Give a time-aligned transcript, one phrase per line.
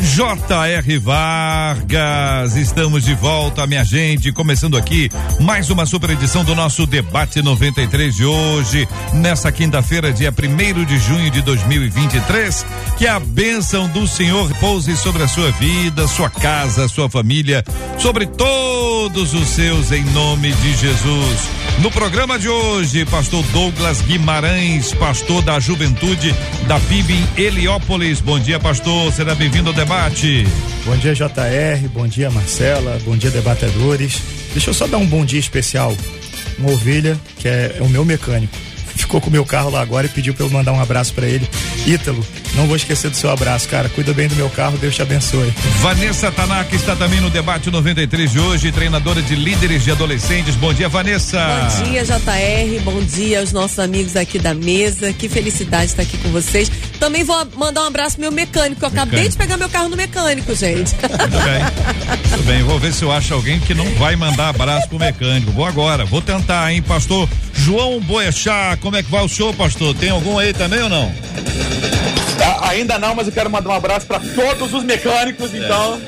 [0.00, 0.98] J.R.
[0.98, 5.08] Vargas, estamos de volta, minha gente, começando aqui
[5.40, 10.98] mais uma super edição do nosso debate 93 de hoje, nessa quinta-feira, dia 1 de
[10.98, 12.66] junho de 2023.
[12.98, 17.64] Que a bênção do Senhor pouse sobre a sua vida, sua casa, sua família,
[17.98, 21.48] sobre todos os seus, em nome de Jesus.
[21.80, 26.34] No programa de hoje, pastor Douglas Guimarães, pastor da juventude
[26.66, 28.20] da PIB em Heliópolis.
[28.20, 29.12] Bom dia, pastor.
[29.12, 29.93] Será bem-vindo ao debate.
[30.84, 31.88] Bom dia, JR.
[31.92, 32.98] Bom dia, Marcela.
[33.04, 34.20] Bom dia, debatedores.
[34.52, 35.96] Deixa eu só dar um bom dia especial.
[36.58, 38.56] Uma ovelha, que é, é o meu mecânico
[39.14, 41.26] ficou com o meu carro lá agora e pediu para eu mandar um abraço para
[41.26, 41.48] ele.
[41.86, 43.88] Ítalo, não vou esquecer do seu abraço, cara.
[43.88, 45.52] Cuida bem do meu carro, Deus te abençoe.
[45.80, 50.54] Vanessa Tanaka está também no debate 93 de hoje, treinadora de líderes de adolescentes.
[50.56, 51.38] Bom dia, Vanessa.
[51.38, 52.80] Bom dia, JR.
[52.82, 55.12] Bom dia aos nossos amigos aqui da mesa.
[55.12, 56.70] Que felicidade estar aqui com vocês.
[56.98, 58.84] Também vou mandar um abraço pro meu mecânico.
[58.84, 59.14] Eu mecânico.
[59.14, 60.94] acabei de pegar meu carro no mecânico, gente.
[60.94, 62.30] Tudo bem.
[62.30, 62.62] Tudo bem.
[62.62, 65.52] Vou ver se eu acho alguém que não vai mandar abraço pro mecânico.
[65.52, 66.04] Vou agora.
[66.04, 68.78] Vou tentar, hein, pastor João Boechat.
[68.80, 69.94] Como é que vai o show, pastor?
[69.94, 71.12] Tem algum aí também ou não?
[72.68, 75.58] Ainda não, mas eu quero mandar um abraço para todos os mecânicos, é.
[75.58, 76.00] então,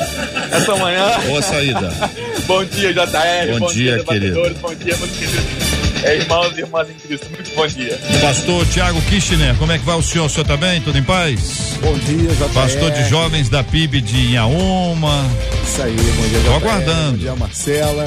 [0.50, 1.18] essa manhã.
[1.26, 1.92] Boa saída.
[2.46, 3.52] bom dia, JR.
[3.52, 4.54] Bom, bom dia, dia querido.
[4.60, 7.26] Bom dia, meus queridos é, irmãos e irmãs em Cristo.
[7.30, 7.98] Muito bom dia.
[8.20, 10.26] Pastor Tiago Kirchner, como é que vai o senhor?
[10.26, 10.80] O senhor tá bem?
[10.80, 11.76] Tudo em paz?
[11.80, 12.54] Bom dia, JR.
[12.54, 15.26] Pastor de jovens da PIB de Inhaúma.
[15.64, 16.44] Isso aí, bom dia, JR.
[16.44, 17.12] Tô aguardando.
[17.12, 18.04] Bom dia, Marcela.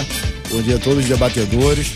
[0.50, 1.92] Bom dia a todos os debatedores.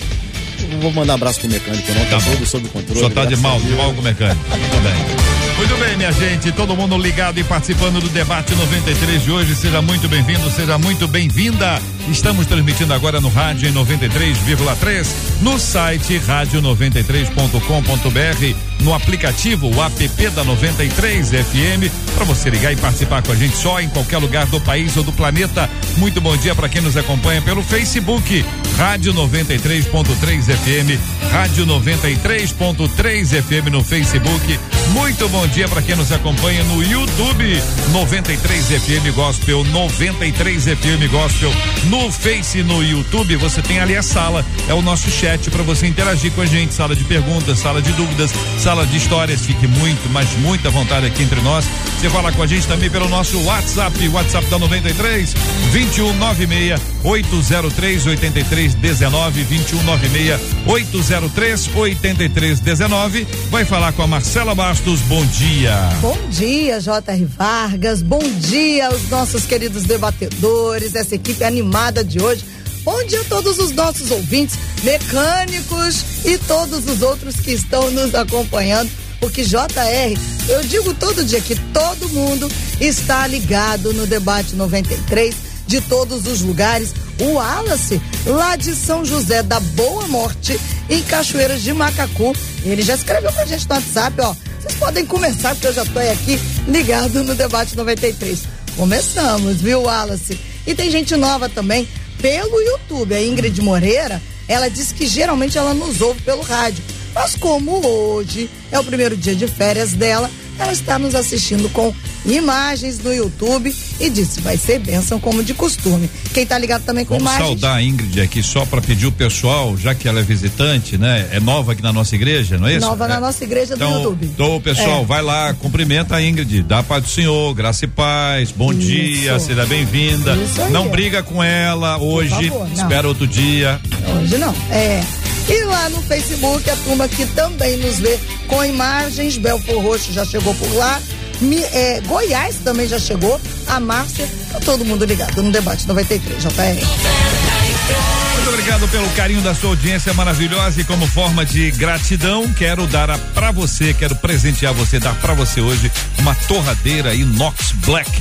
[0.72, 3.00] Não vou mandar um abraço pro mecânico, não, tá, tá tudo sob controle.
[3.00, 4.46] Só tá de mal, de mal com o mecânico.
[4.50, 5.22] Tudo bem.
[5.58, 9.56] Muito bem, minha gente, todo mundo ligado e participando do debate 93 de hoje.
[9.56, 11.80] Seja muito bem-vindo, seja muito bem-vinda.
[12.09, 15.08] Estamos transmitindo agora no rádio em 93,3,
[15.42, 23.23] no site rádio93.com.br, no aplicativo o app da 93 FM, para você ligar e participar
[23.23, 25.69] com a gente só em qualquer lugar do país ou do planeta.
[25.97, 28.45] Muito bom dia para quem nos acompanha pelo Facebook,
[28.77, 34.59] Rádio 93.3 FM, Rádio 93.3 FM no Facebook.
[34.91, 37.61] Muito bom dia para quem nos acompanha no YouTube,
[37.91, 41.51] 93 FM Gospel, 93 FM Gospel
[41.85, 45.88] no Face no YouTube, você tem ali a sala, é o nosso chat para você
[45.88, 50.09] interagir com a gente, sala de perguntas, sala de dúvidas, sala de histórias, fique muito,
[50.09, 51.63] mas muita vontade aqui entre nós.
[52.00, 55.34] Você fala com a gente também pelo nosso WhatsApp, WhatsApp da 93
[55.72, 63.28] 2196 803 8319 2196 803 8319.
[63.51, 65.00] Vai falar com a Marcela Bastos.
[65.01, 65.75] Bom dia.
[66.01, 67.25] Bom dia, J.R.
[67.25, 68.01] Vargas.
[68.01, 72.53] Bom dia aos nossos queridos debatedores, essa equipe animada de hoje.
[72.83, 78.13] Bom dia a todos os nossos ouvintes, mecânicos e todos os outros que estão nos
[78.13, 78.91] acompanhando.
[79.21, 82.51] Porque JR, eu digo todo dia que todo mundo
[82.81, 85.33] está ligado no debate 93
[85.66, 86.94] de todos os lugares.
[87.21, 92.35] O Wallace, lá de São José da Boa Morte, em Cachoeiras de Macacu.
[92.65, 94.35] Ele já escreveu pra gente no WhatsApp, ó.
[94.59, 98.39] Vocês podem começar, porque eu já estou aqui ligado no debate 93.
[98.75, 100.38] Começamos, viu, Wallace?
[100.67, 101.88] E tem gente nova também
[102.23, 103.13] pelo YouTube.
[103.13, 106.81] A Ingrid Moreira, ela disse que geralmente ela nos ouve pelo rádio.
[107.13, 111.94] Mas como hoje é o primeiro dia de férias dela, ela está nos assistindo com
[112.25, 116.09] imagens no YouTube e disse, vai ser bênção como de costume.
[116.34, 117.47] Quem tá ligado também com Vamos imagens.
[117.61, 121.29] saudar a Ingrid aqui só para pedir o pessoal, já que ela é visitante, né?
[121.31, 122.85] É nova aqui na nossa igreja, não é isso?
[122.85, 123.07] Nova é.
[123.07, 124.25] na nossa igreja então, do YouTube.
[124.33, 125.06] Então, pessoal, é.
[125.06, 128.81] vai lá, cumprimenta a Ingrid, dá paz do Senhor, graça e paz, bom isso.
[128.81, 130.35] dia, seja bem-vinda.
[130.71, 133.80] Não briga com ela hoje, espera outro dia.
[134.21, 135.03] Hoje não, é.
[135.50, 138.18] E lá no Facebook, a turma que também nos vê
[138.48, 141.01] com imagens, Belfor Roxo já chegou por lá.
[141.44, 143.40] Mi, é, Goiás também já chegou.
[143.68, 146.50] A Márcia, tá todo mundo ligado no debate 93, JR.
[146.50, 148.23] Muito
[148.53, 153.51] obrigado pelo carinho da sua audiência maravilhosa e como forma de gratidão, quero dar para
[153.51, 158.11] você, quero presentear você, dar para você hoje uma torradeira inox black.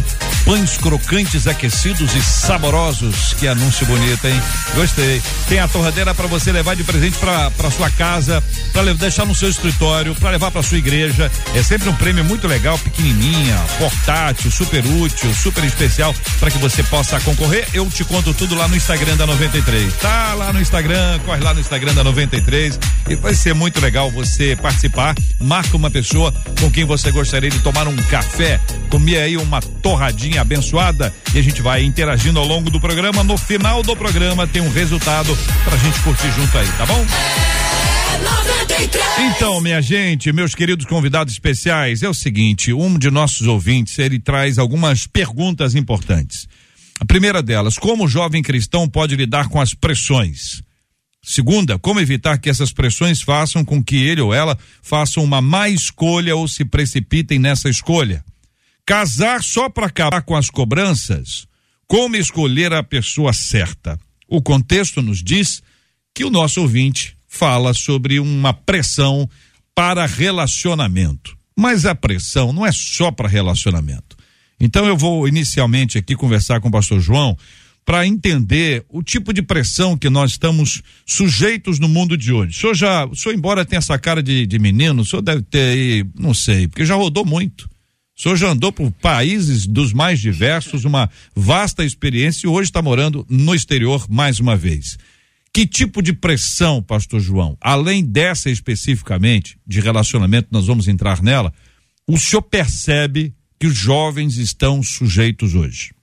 [0.45, 3.35] Pães crocantes, aquecidos e saborosos.
[3.39, 4.43] Que anúncio bonito, hein?
[4.75, 5.23] Gostei.
[5.49, 8.43] Tem a torradeira para você levar de presente para sua casa,
[8.73, 11.31] para deixar no seu escritório, para levar para sua igreja.
[11.55, 16.83] É sempre um prêmio muito legal, pequenininha, portátil, super útil, super especial para que você
[16.83, 17.69] possa concorrer.
[17.73, 19.95] Eu te conto tudo lá no Instagram da 93.
[19.95, 22.79] Tá lá no Instagram, corre lá no Instagram da 93
[23.09, 25.15] e vai ser muito legal você participar.
[25.41, 30.41] Marca uma pessoa com quem você gostaria de tomar um café, comer aí uma torradinha
[30.41, 33.23] abençoada e a gente vai interagindo ao longo do programa.
[33.23, 37.05] No final do programa tem um resultado pra gente curtir junto aí, tá bom?
[39.19, 44.19] Então, minha gente, meus queridos convidados especiais, é o seguinte, um de nossos ouvintes, ele
[44.19, 46.49] traz algumas perguntas importantes.
[47.03, 50.63] A primeira delas, como o jovem cristão pode lidar com as pressões?
[51.21, 55.69] Segunda, como evitar que essas pressões façam com que ele ou ela façam uma má
[55.69, 58.25] escolha ou se precipitem nessa escolha?
[58.87, 61.49] Casar só para acabar com as cobranças?
[61.89, 63.99] Como escolher a pessoa certa?
[64.29, 65.61] O contexto nos diz
[66.15, 69.29] que o nosso ouvinte fala sobre uma pressão
[69.75, 71.37] para relacionamento.
[71.57, 74.12] Mas a pressão não é só para relacionamento.
[74.65, 77.37] Então eu vou inicialmente aqui conversar com o pastor João
[77.85, 82.57] para entender o tipo de pressão que nós estamos sujeitos no mundo de hoje.
[82.57, 85.43] O senhor já, o senhor embora tenha essa cara de, de menino, o senhor deve
[85.43, 87.69] ter aí, não sei, porque já rodou muito.
[88.17, 92.81] O senhor já andou por países dos mais diversos, uma vasta experiência e hoje está
[92.81, 94.97] morando no exterior mais uma vez.
[95.53, 101.53] Que tipo de pressão, pastor João, além dessa especificamente, de relacionamento, nós vamos entrar nela,
[102.07, 105.95] o senhor percebe que os jovens estão sujeitos hoje?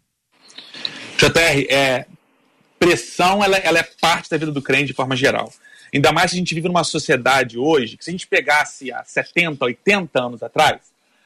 [1.18, 2.06] JR, é,
[2.80, 5.52] pressão ela, ela é parte da vida do crente de forma geral.
[5.94, 9.04] Ainda mais se a gente vive numa sociedade hoje, que se a gente pegasse há
[9.04, 10.80] 70, 80 anos atrás,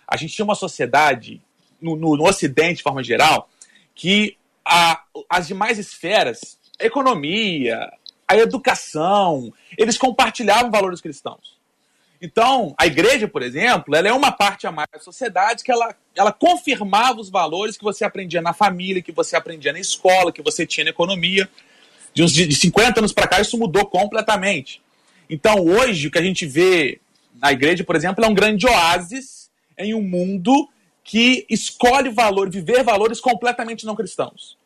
[0.08, 1.40] a gente tinha uma sociedade,
[1.80, 3.48] no, no, no Ocidente de forma geral,
[3.94, 7.92] que a, as demais esferas, a economia,
[8.28, 11.60] a educação, eles compartilhavam valores cristãos.
[12.26, 15.94] Então, a igreja, por exemplo, ela é uma parte a mais da sociedade que ela,
[16.16, 20.42] ela confirmava os valores que você aprendia na família, que você aprendia na escola, que
[20.42, 21.50] você tinha na economia.
[22.14, 24.82] De uns de 50 anos para cá, isso mudou completamente.
[25.30, 27.02] Então, hoje, o que a gente vê
[27.42, 30.70] na igreja, por exemplo, é um grande oásis em um mundo
[31.04, 34.58] que escolhe valor, viver valores completamente não cristãos.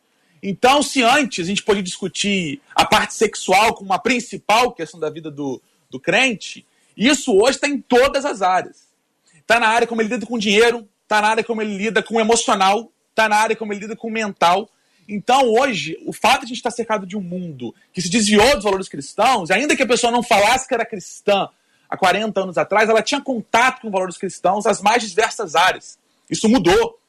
[0.43, 5.09] Então, se antes a gente podia discutir a parte sexual como a principal questão da
[5.09, 5.59] vida do,
[5.89, 6.63] do crente,
[7.05, 8.87] isso hoje está em todas as áreas.
[9.35, 12.19] Está na área como ele lida com dinheiro, está na área como ele lida com
[12.19, 14.69] emocional, está na área como ele lida com mental.
[15.07, 18.55] Então, hoje, o fato de a gente estar cercado de um mundo que se desviou
[18.55, 21.47] dos valores cristãos, ainda que a pessoa não falasse que era cristã
[21.89, 25.97] há 40 anos atrás, ela tinha contato com valores cristãos as mais diversas áreas.
[26.29, 26.99] Isso mudou.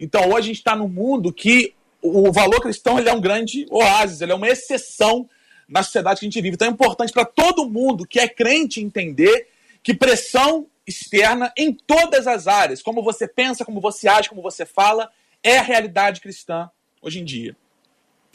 [0.00, 3.66] Então, hoje a gente está num mundo que o valor cristão ele é um grande
[3.70, 5.28] oásis, ele é uma exceção
[5.68, 6.54] na sociedade que a gente vive.
[6.54, 9.48] Então é importante para todo mundo que é crente entender
[9.82, 14.66] que pressão externa em todas as áreas, como você pensa, como você age, como você
[14.66, 15.10] fala,
[15.42, 16.68] é a realidade cristã
[17.00, 17.56] hoje em dia.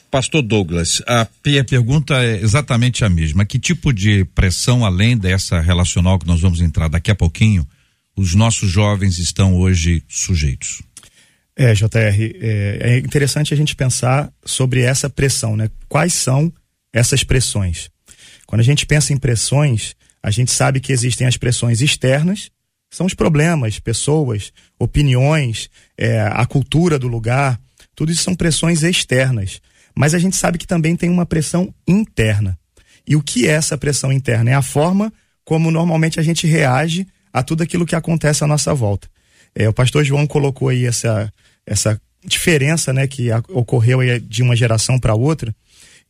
[0.10, 1.28] Pastor Douglas, a
[1.68, 3.46] pergunta é exatamente a mesma.
[3.46, 7.68] Que tipo de pressão, além dessa relacional que nós vamos entrar daqui a pouquinho,
[8.16, 10.82] os nossos jovens estão hoje sujeitos?
[11.56, 15.70] É, JR, é, é interessante a gente pensar sobre essa pressão, né?
[15.88, 16.52] Quais são
[16.94, 17.90] essas pressões?
[18.46, 22.50] Quando a gente pensa em pressões, a gente sabe que existem as pressões externas,
[22.90, 27.60] são os problemas, pessoas, opiniões, é, a cultura do lugar,
[27.96, 29.62] tudo isso são pressões externas.
[29.96, 32.58] Mas a gente sabe que também tem uma pressão interna.
[33.08, 34.52] E o que é essa pressão interna?
[34.52, 35.12] É a forma
[35.44, 39.08] como normalmente a gente reage a tudo aquilo que acontece à nossa volta.
[39.56, 41.32] É, o pastor João colocou aí essa,
[41.66, 45.56] essa diferença né, que ocorreu de uma geração para outra.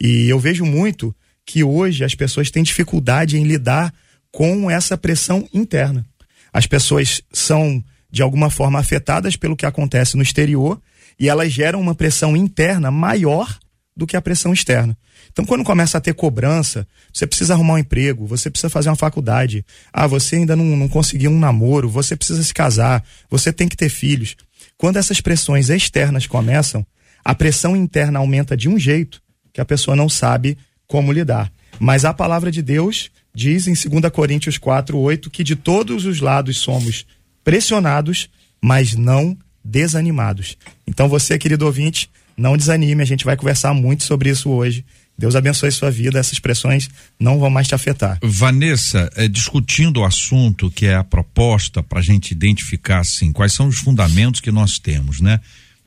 [0.02, 1.16] E eu vejo muito
[1.46, 3.94] que hoje as pessoas têm dificuldade em lidar
[4.32, 6.06] com essa pressão interna.
[6.54, 10.80] As pessoas são, de alguma forma, afetadas pelo que acontece no exterior
[11.20, 13.58] e elas geram uma pressão interna maior
[13.96, 14.98] do que a pressão externa.
[15.32, 18.96] Então, quando começa a ter cobrança, você precisa arrumar um emprego, você precisa fazer uma
[18.96, 23.68] faculdade, ah, você ainda não, não conseguiu um namoro, você precisa se casar, você tem
[23.68, 24.36] que ter filhos.
[24.78, 26.86] Quando essas pressões externas começam,
[27.24, 29.22] a pressão interna aumenta de um jeito
[29.60, 31.52] que a pessoa não sabe como lidar.
[31.80, 36.20] Mas a palavra de Deus diz em 2 Coríntios 4, 8 que de todos os
[36.20, 37.06] lados somos
[37.44, 38.30] pressionados,
[38.62, 40.58] mas não desanimados.
[40.88, 44.86] Então você, querido ouvinte, não desanime, a gente vai conversar muito sobre isso hoje
[45.20, 46.90] Deus abençoe sua vida, essas pressões
[47.20, 48.18] não vão mais te afetar.
[48.24, 53.52] Vanessa, é, discutindo o assunto que é a proposta para a gente identificar assim, quais
[53.52, 55.42] são os fundamentos que nós temos, né?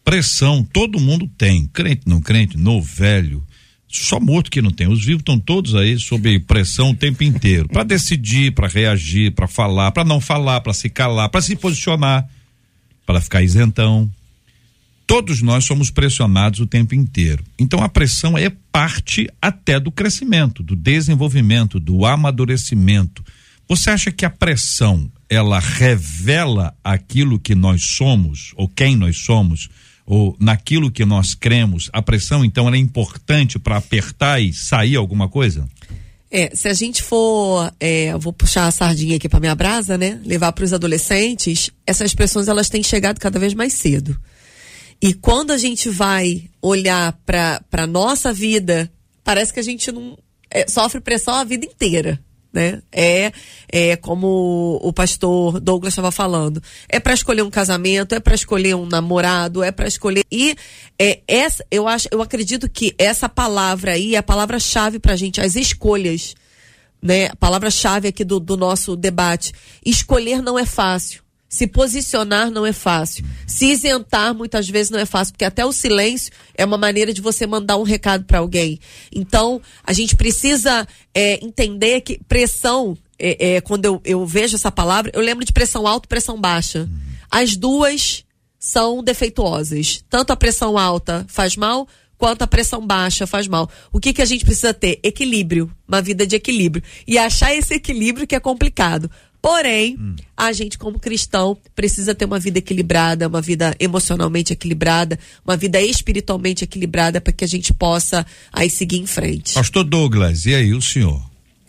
[0.05, 3.43] Pressão, todo mundo tem, crente, não crente, novo, velho,
[3.92, 4.88] só morto que não tem.
[4.88, 9.46] Os vivos estão todos aí sob pressão o tempo inteiro, para decidir, para reagir, para
[9.46, 12.26] falar, para não falar, para se calar, para se posicionar,
[13.04, 14.11] para ficar isentão.
[15.06, 17.44] Todos nós somos pressionados o tempo inteiro.
[17.58, 23.22] Então a pressão é parte até do crescimento, do desenvolvimento, do amadurecimento.
[23.68, 29.68] Você acha que a pressão ela revela aquilo que nós somos ou quem nós somos?
[30.06, 35.28] Ou naquilo que nós cremos, a pressão então é importante para apertar e sair alguma
[35.28, 35.68] coisa?
[36.30, 40.18] É, se a gente for, é, vou puxar a sardinha aqui para minha brasa, né?
[40.25, 44.16] Levar para os adolescentes, essas pressões elas têm chegado cada vez mais cedo.
[45.00, 48.90] E quando a gente vai olhar para nossa vida,
[49.23, 50.16] parece que a gente não
[50.50, 52.18] é, sofre pressão a vida inteira
[52.52, 52.82] né?
[52.92, 53.32] É,
[53.68, 56.62] é como o pastor Douglas estava falando.
[56.88, 60.54] É para escolher um casamento, é para escolher um namorado, é para escolher e
[60.99, 65.16] é essa eu acho, eu acredito que essa palavra aí é a palavra-chave para a
[65.16, 66.35] gente, as escolhas,
[67.00, 67.26] né?
[67.26, 69.52] A palavra-chave aqui do, do nosso debate.
[69.85, 71.23] Escolher não é fácil.
[71.52, 73.26] Se posicionar não é fácil.
[73.47, 77.21] Se isentar muitas vezes não é fácil, porque até o silêncio é uma maneira de
[77.21, 78.80] você mandar um recado para alguém.
[79.14, 84.73] Então, a gente precisa é, entender que pressão, é, é, quando eu, eu vejo essa
[84.73, 86.88] palavra, eu lembro de pressão alta e pressão baixa.
[87.30, 88.25] As duas
[88.59, 90.02] são defeituosas.
[90.09, 93.68] Tanto a pressão alta faz mal, quanto a pressão baixa faz mal.
[93.92, 95.00] O que, que a gente precisa ter?
[95.02, 96.82] Equilíbrio, uma vida de equilíbrio.
[97.06, 99.11] E achar esse equilíbrio que é complicado.
[99.42, 100.14] Porém, hum.
[100.37, 105.82] a gente, como cristão, precisa ter uma vida equilibrada, uma vida emocionalmente equilibrada, uma vida
[105.82, 109.54] espiritualmente equilibrada, para que a gente possa aí seguir em frente.
[109.54, 111.20] Pastor Douglas, e aí, o senhor?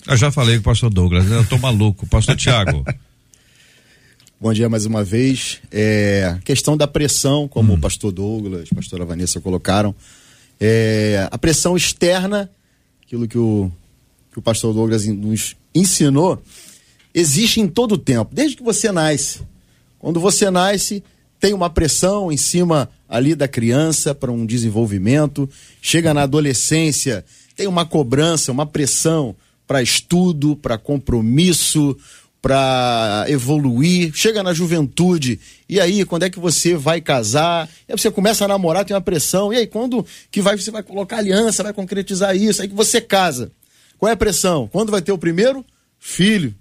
[0.06, 2.06] Eu já falei com o pastor Douglas, eu tô maluco.
[2.06, 2.86] Pastor Tiago.
[4.40, 5.60] Bom dia mais uma vez.
[5.72, 7.76] É, questão da pressão, como hum.
[7.76, 9.96] o pastor Douglas, a pastora Vanessa colocaram.
[10.60, 12.52] É, a pressão externa,
[13.04, 13.72] aquilo que o,
[14.32, 16.40] que o pastor Douglas nos ensinou,
[17.14, 19.42] existe em todo o tempo, desde que você nasce.
[20.00, 21.04] Quando você nasce,
[21.40, 25.50] tem uma pressão em cima ali da criança para um desenvolvimento,
[25.82, 27.24] chega na adolescência,
[27.56, 29.36] tem uma cobrança, uma pressão
[29.68, 31.98] para estudo, para compromisso,
[32.42, 35.40] para evoluir, chega na juventude,
[35.70, 37.70] e aí, quando é que você vai casar?
[37.88, 40.84] Aí você começa a namorar, tem uma pressão, e aí, quando que vai, você vai
[40.84, 43.52] colocar aliança, vai concretizar isso, aí que você casa.
[43.98, 44.68] Qual é a pressão?
[44.70, 45.64] Quando vai ter o primeiro?
[46.00, 46.54] Filho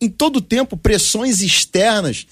[0.00, 2.26] em todo tempo, pressões externas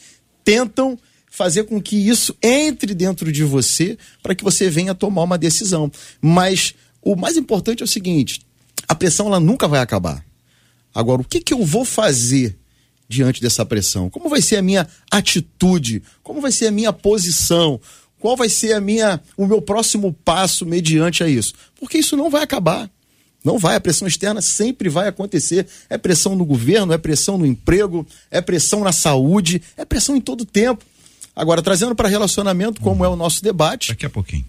[0.44, 0.98] tentam
[1.30, 5.90] fazer com que isso entre dentro de você para que você venha tomar uma decisão.
[6.20, 8.40] Mas o mais importante é o seguinte:
[8.86, 10.24] a pressão ela nunca vai acabar.
[10.94, 12.56] Agora, o que, que eu vou fazer
[13.08, 14.10] diante dessa pressão?
[14.10, 16.02] Como vai ser a minha atitude?
[16.22, 17.80] Como vai ser a minha posição?
[18.18, 21.54] Qual vai ser a minha, o meu próximo passo mediante a isso?
[21.78, 22.90] Porque isso não vai acabar.
[23.44, 25.66] Não vai, a pressão externa sempre vai acontecer.
[25.88, 30.20] É pressão no governo, é pressão no emprego, é pressão na saúde, é pressão em
[30.20, 30.84] todo tempo.
[31.34, 33.88] Agora, trazendo para relacionamento, como é o nosso debate.
[33.88, 34.44] Daqui a pouquinho.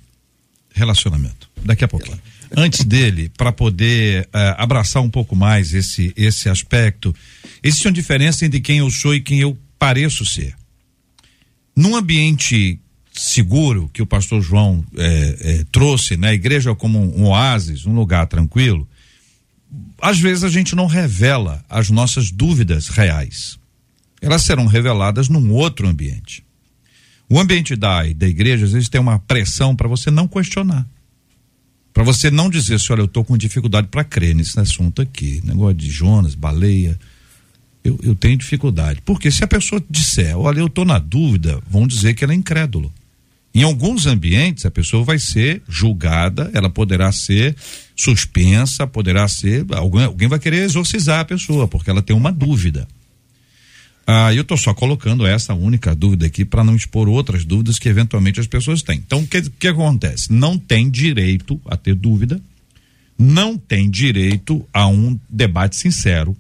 [0.74, 1.50] Relacionamento.
[1.64, 2.20] Daqui a pouquinho.
[2.56, 7.14] Antes dele, para poder uh, abraçar um pouco mais esse, esse aspecto,
[7.62, 10.56] existe uma diferença entre quem eu sou e quem eu pareço ser.
[11.76, 12.80] Num ambiente
[13.20, 16.34] seguro que o pastor João é, é, trouxe né?
[16.34, 18.88] igreja como um, um oásis, um lugar tranquilo,
[20.02, 23.60] às vezes a gente não revela as nossas dúvidas reais.
[24.22, 26.44] Elas serão reveladas num outro ambiente.
[27.30, 30.86] O ambiente da, da igreja, às vezes, tem uma pressão para você não questionar.
[31.94, 35.42] Para você não dizer assim, olha, eu estou com dificuldade para crer nesse assunto aqui.
[35.44, 36.98] Negócio de Jonas, baleia.
[37.84, 39.02] Eu, eu tenho dificuldade.
[39.06, 42.36] Porque se a pessoa disser, olha, eu estou na dúvida, vão dizer que ela é
[42.36, 42.92] incrédulo.
[43.60, 47.58] Em alguns ambientes, a pessoa vai ser julgada, ela poderá ser
[47.94, 49.66] suspensa, poderá ser.
[49.74, 52.88] Alguém, alguém vai querer exorcizar a pessoa, porque ela tem uma dúvida.
[54.08, 57.90] Ah, eu estou só colocando essa única dúvida aqui para não expor outras dúvidas que
[57.90, 59.00] eventualmente as pessoas têm.
[59.00, 60.32] Então, o que, que acontece?
[60.32, 62.42] Não tem direito a ter dúvida,
[63.18, 66.34] não tem direito a um debate sincero,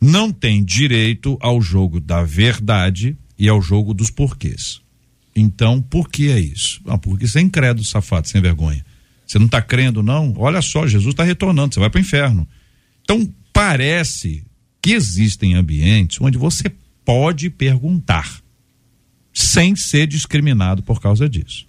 [0.00, 4.85] não tem direito ao jogo da verdade e ao jogo dos porquês.
[5.36, 6.80] Então, por que é isso?
[6.86, 8.82] Ah, porque você é incrédulo, safado, sem vergonha.
[9.26, 10.32] Você não está crendo, não?
[10.38, 12.48] Olha só, Jesus está retornando, você vai para o inferno.
[13.02, 14.42] Então, parece
[14.80, 16.72] que existem ambientes onde você
[17.04, 18.40] pode perguntar
[19.32, 21.66] sem ser discriminado por causa disso.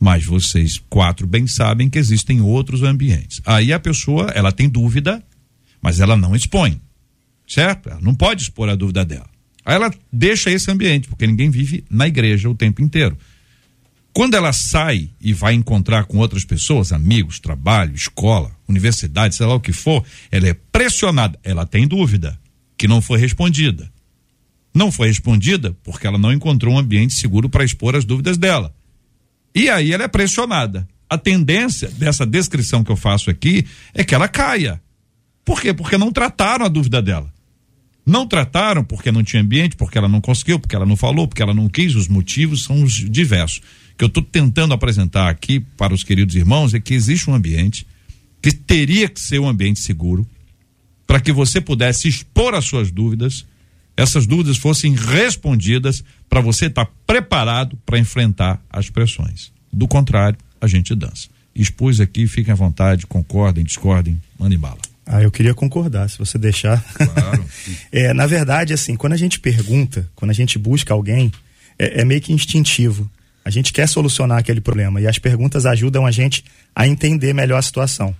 [0.00, 3.40] Mas vocês quatro bem sabem que existem outros ambientes.
[3.46, 5.22] Aí a pessoa, ela tem dúvida,
[5.80, 6.80] mas ela não expõe.
[7.46, 7.90] Certo?
[7.90, 9.28] Ela não pode expor a dúvida dela.
[9.64, 13.16] Aí ela deixa esse ambiente, porque ninguém vive na igreja o tempo inteiro.
[14.12, 19.54] Quando ela sai e vai encontrar com outras pessoas, amigos, trabalho, escola, universidade, sei lá
[19.54, 22.38] o que for, ela é pressionada, ela tem dúvida
[22.78, 23.90] que não foi respondida.
[24.72, 28.72] Não foi respondida porque ela não encontrou um ambiente seguro para expor as dúvidas dela.
[29.52, 30.86] E aí ela é pressionada.
[31.10, 34.80] A tendência dessa descrição que eu faço aqui é que ela caia.
[35.44, 35.74] Por quê?
[35.74, 37.33] Porque não trataram a dúvida dela.
[38.06, 41.42] Não trataram porque não tinha ambiente, porque ela não conseguiu, porque ela não falou, porque
[41.42, 43.58] ela não quis, os motivos são os diversos.
[43.58, 47.34] O que eu estou tentando apresentar aqui para os queridos irmãos é que existe um
[47.34, 47.86] ambiente
[48.42, 50.26] que teria que ser um ambiente seguro
[51.06, 53.46] para que você pudesse expor as suas dúvidas,
[53.96, 59.52] essas dúvidas fossem respondidas para você estar tá preparado para enfrentar as pressões.
[59.72, 61.28] Do contrário, a gente dança.
[61.54, 64.93] Expus aqui, fiquem à vontade, concordem, discordem, mandem bala.
[65.06, 66.82] Ah, eu queria concordar, se você deixar.
[66.94, 67.44] Claro.
[67.92, 71.30] é, na verdade, assim, quando a gente pergunta, quando a gente busca alguém,
[71.78, 73.10] é, é, meio que instintivo.
[73.44, 76.42] A gente quer solucionar aquele problema e as perguntas ajudam a gente
[76.74, 78.14] a entender melhor a situação.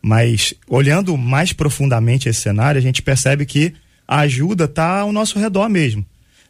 [0.00, 3.74] Mas olhando mais profundamente esse cenário, a gente percebe que
[4.08, 6.04] a ajuda está ao nosso redor mesmo.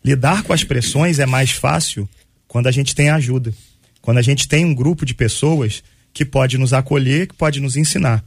[0.05, 2.09] Lidar com as pressões é mais fácil
[2.47, 3.53] quando a gente tem ajuda.
[4.01, 5.83] Quando a gente tem um grupo de pessoas
[6.15, 8.25] que pode nos acolher, que pode nos ensinar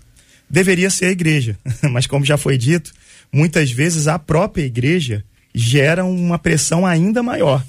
[0.50, 1.58] deveria ser a igreja.
[1.92, 2.92] Mas, como já foi dito,
[3.32, 5.24] muitas vezes a própria igreja
[5.54, 7.64] gera uma pressão ainda maior.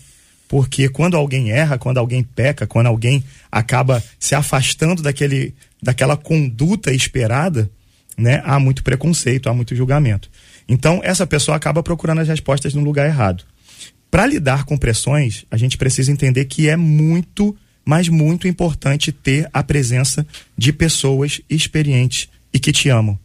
[0.49, 6.93] Porque quando alguém erra, quando alguém peca, quando alguém acaba se afastando daquele, daquela conduta
[6.93, 7.71] esperada,
[8.17, 10.31] né, há muito preconceito, há muito julgamento.
[10.69, 13.45] Então, essa pessoa acaba procurando as respostas no lugar errado.
[14.11, 19.49] Para lidar com pressões, a gente precisa entender que é muito, mas muito importante ter
[19.53, 23.19] a presença de pessoas experientes e que te amam.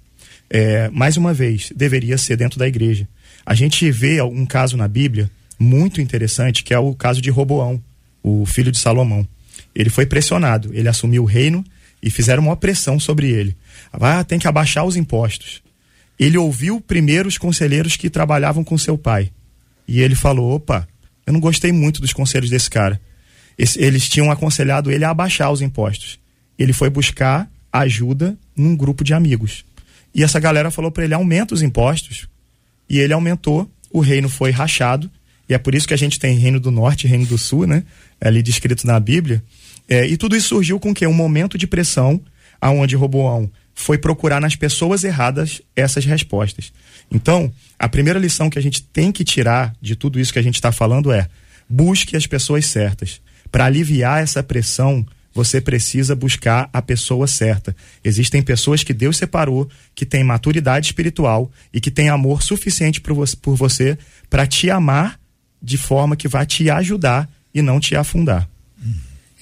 [0.49, 3.07] É, mais uma vez, deveria ser dentro da igreja.
[3.45, 7.81] A gente vê um caso na Bíblia muito interessante, que é o caso de Roboão,
[8.21, 9.25] o filho de Salomão.
[9.73, 11.63] Ele foi pressionado, ele assumiu o reino
[12.03, 13.55] e fizeram uma pressão sobre ele.
[13.93, 15.61] Ah, tem que abaixar os impostos.
[16.19, 19.31] Ele ouviu primeiro os conselheiros que trabalhavam com seu pai.
[19.87, 20.85] E ele falou: opa,
[21.25, 22.99] eu não gostei muito dos conselhos desse cara.
[23.57, 26.19] Eles tinham aconselhado ele a abaixar os impostos.
[26.59, 29.65] Ele foi buscar ajuda num grupo de amigos.
[30.13, 32.27] E essa galera falou para ele: aumenta os impostos.
[32.89, 35.09] E ele aumentou, o reino foi rachado.
[35.47, 37.65] E é por isso que a gente tem reino do norte e reino do sul,
[37.65, 37.83] né?
[38.19, 39.43] É ali descrito na Bíblia.
[39.87, 41.05] É, e tudo isso surgiu com que?
[41.07, 42.21] Um momento de pressão,
[42.59, 46.71] aonde Roboão foi procurar nas pessoas erradas essas respostas.
[47.09, 50.43] Então, a primeira lição que a gente tem que tirar de tudo isso que a
[50.43, 51.27] gente está falando é:
[51.69, 53.21] busque as pessoas certas.
[53.51, 57.75] Para aliviar essa pressão, você precisa buscar a pessoa certa.
[58.03, 63.55] Existem pessoas que Deus separou, que têm maturidade espiritual e que têm amor suficiente por
[63.55, 63.97] você
[64.29, 65.19] para te amar
[65.61, 68.49] de forma que vai te ajudar e não te afundar.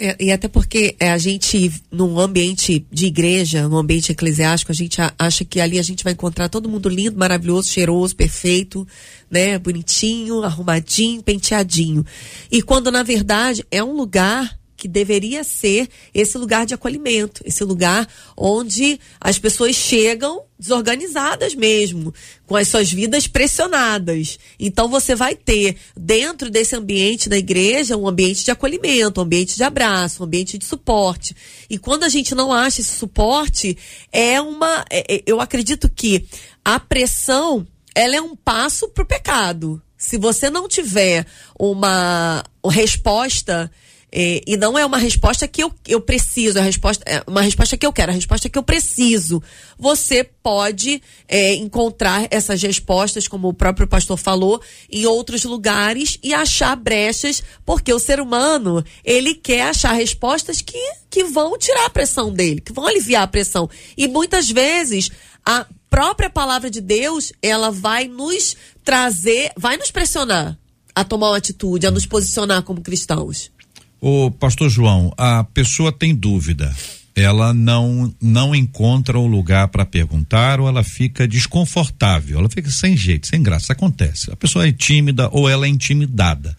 [0.01, 4.75] É, e até porque é, a gente, num ambiente de igreja, num ambiente eclesiástico, a
[4.75, 8.87] gente a, acha que ali a gente vai encontrar todo mundo lindo, maravilhoso, cheiroso, perfeito,
[9.29, 9.59] né?
[9.59, 12.05] Bonitinho, arrumadinho, penteadinho.
[12.49, 17.63] E quando, na verdade, é um lugar que deveria ser esse lugar de acolhimento, esse
[17.65, 22.13] lugar onde as pessoas chegam desorganizadas mesmo,
[22.47, 24.39] com as suas vidas pressionadas.
[24.57, 29.57] Então você vai ter dentro desse ambiente da igreja um ambiente de acolhimento, um ambiente
[29.57, 31.35] de abraço, um ambiente de suporte.
[31.69, 33.77] E quando a gente não acha esse suporte,
[34.11, 36.25] é uma, é, é eu acredito que
[36.63, 39.81] a pressão ela é um passo para o pecado.
[39.97, 41.25] Se você não tiver
[41.59, 43.69] uma resposta
[44.11, 47.77] é, e não é uma resposta que eu, eu preciso, é, resposta, é uma resposta
[47.77, 49.41] que eu quero, a resposta que eu preciso.
[49.77, 56.33] Você pode é, encontrar essas respostas, como o próprio pastor falou, em outros lugares e
[56.33, 61.89] achar brechas, porque o ser humano, ele quer achar respostas que, que vão tirar a
[61.89, 63.69] pressão dele, que vão aliviar a pressão.
[63.95, 65.11] E muitas vezes
[65.45, 70.57] a própria palavra de Deus, ela vai nos trazer, vai nos pressionar
[70.95, 73.51] a tomar uma atitude, a nos posicionar como cristãos.
[74.01, 76.73] O pastor João, a pessoa tem dúvida,
[77.15, 82.95] ela não não encontra o lugar para perguntar ou ela fica desconfortável, ela fica sem
[82.95, 84.31] jeito, sem graça, acontece.
[84.31, 86.55] A pessoa é tímida ou ela é intimidada.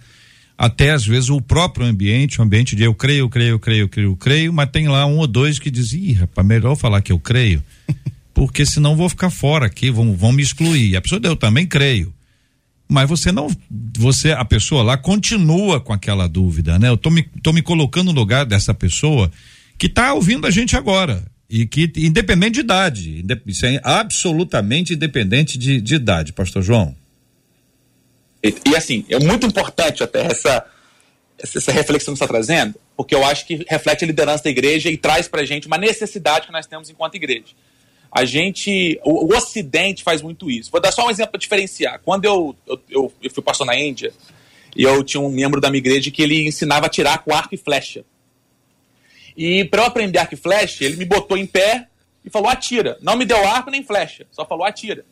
[0.59, 3.83] Até às vezes o próprio ambiente, o ambiente de eu creio, eu creio, eu creio,
[3.85, 6.76] eu creio, eu creio, mas tem lá um ou dois que dizem, ih, rapaz, melhor
[6.76, 7.62] falar que eu creio,
[8.35, 10.94] porque senão vou ficar fora aqui, vão, vão me excluir.
[10.96, 12.12] A pessoa, eu também creio.
[12.90, 13.48] Mas você não,
[13.96, 16.88] você, a pessoa lá continua com aquela dúvida, né?
[16.88, 19.31] Eu tô me, tô me colocando no lugar dessa pessoa
[19.79, 25.57] que está ouvindo a gente agora e que, independente de idade, isso é absolutamente independente
[25.57, 26.94] de, de idade, pastor João.
[28.42, 30.66] E, e, assim, é muito importante até essa,
[31.38, 34.90] essa reflexão que você está trazendo, porque eu acho que reflete a liderança da igreja
[34.90, 37.55] e traz para a gente uma necessidade que nós temos enquanto igreja.
[38.12, 40.70] A gente, o, o Ocidente faz muito isso.
[40.70, 42.01] Vou dar só um exemplo para diferenciar.
[42.05, 44.12] Quando eu, eu, eu, eu fui pastor na Índia,
[44.75, 47.55] e eu tinha um membro da minha igreja que ele ensinava a tirar com arco
[47.55, 48.05] e flecha.
[49.37, 51.87] E para eu aprender arco e flecha, ele me botou em pé
[52.25, 52.99] e falou: atira.
[53.01, 55.05] Não me deu arco nem flecha, só falou: atira.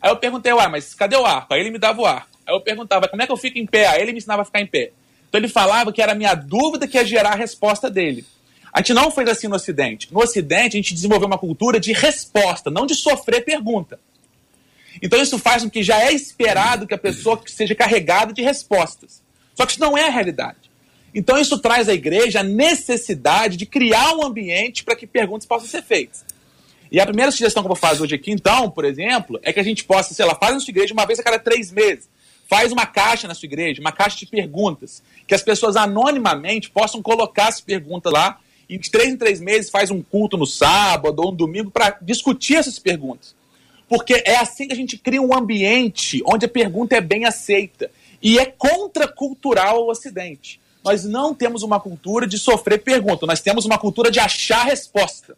[0.00, 1.52] Aí eu perguntei: uai, mas cadê o arco?
[1.52, 2.28] Aí ele me dava o arco.
[2.46, 3.86] Aí eu perguntava: como é que eu fico em pé?
[3.86, 4.92] Aí ele me ensinava a ficar em pé.
[5.28, 8.24] Então ele falava que era a minha dúvida que ia gerar a resposta dele.
[8.72, 10.08] A gente não fez assim no Ocidente.
[10.12, 13.98] No Ocidente, a gente desenvolveu uma cultura de resposta, não de sofrer pergunta.
[15.02, 19.22] Então isso faz com que já é esperado que a pessoa seja carregada de respostas.
[19.54, 20.70] Só que isso não é a realidade.
[21.14, 25.68] Então isso traz à igreja a necessidade de criar um ambiente para que perguntas possam
[25.68, 26.24] ser feitas.
[26.90, 29.60] E a primeira sugestão que eu vou fazer hoje aqui, então, por exemplo, é que
[29.60, 32.08] a gente possa, sei lá, faz na sua igreja uma vez a cada três meses.
[32.48, 37.00] Faz uma caixa na sua igreja, uma caixa de perguntas, que as pessoas anonimamente possam
[37.00, 41.18] colocar as perguntas lá e de três em três meses faz um culto no sábado
[41.18, 43.34] ou no domingo para discutir essas perguntas.
[43.88, 47.90] Porque é assim que a gente cria um ambiente onde a pergunta é bem aceita.
[48.22, 50.60] E é contracultural ao Ocidente.
[50.84, 55.36] Nós não temos uma cultura de sofrer pergunta, nós temos uma cultura de achar resposta.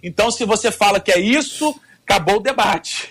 [0.00, 1.74] Então, se você fala que é isso,
[2.06, 3.10] acabou o debate.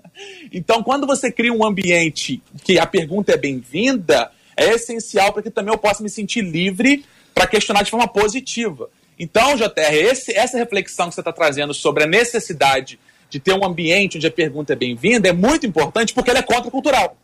[0.52, 5.50] então, quando você cria um ambiente que a pergunta é bem-vinda, é essencial para que
[5.50, 7.02] também eu possa me sentir livre
[7.40, 8.90] para questionar de forma positiva.
[9.18, 13.00] Então, JR, esse, essa reflexão que você está trazendo sobre a necessidade
[13.30, 16.42] de ter um ambiente onde a pergunta é bem-vinda é muito importante porque ela é
[16.42, 17.16] contracultural.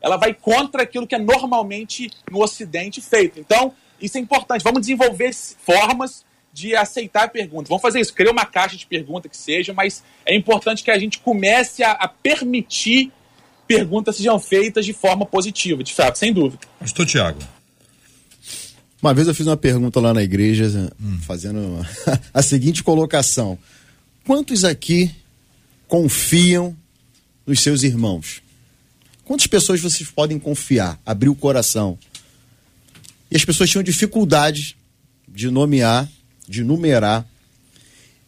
[0.00, 3.38] Ela vai contra aquilo que é normalmente no Ocidente feito.
[3.38, 4.64] Então, isso é importante.
[4.64, 7.68] Vamos desenvolver formas de aceitar a pergunta.
[7.68, 10.98] Vamos fazer isso, criar uma caixa de pergunta que seja, mas é importante que a
[10.98, 13.12] gente comece a, a permitir
[13.68, 16.66] perguntas sejam feitas de forma positiva, de fato, sem dúvida.
[16.80, 17.38] Pastor Tiago.
[19.02, 21.18] Uma vez eu fiz uma pergunta lá na igreja, hum.
[21.22, 21.84] fazendo
[22.32, 23.58] a seguinte colocação:
[24.24, 25.10] Quantos aqui
[25.88, 26.76] confiam
[27.44, 28.40] nos seus irmãos?
[29.24, 31.98] Quantas pessoas vocês podem confiar, abrir o coração?
[33.28, 34.76] E as pessoas tinham dificuldade
[35.26, 36.08] de nomear,
[36.48, 37.26] de numerar.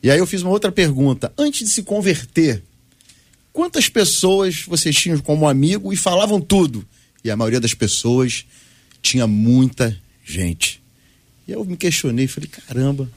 [0.03, 2.65] E aí eu fiz uma outra pergunta: antes de se converter,
[3.53, 6.85] quantas pessoas vocês tinham como amigo e falavam tudo?
[7.23, 8.45] E a maioria das pessoas
[9.01, 10.83] tinha muita gente.
[11.47, 13.09] E eu me questionei, falei, caramba,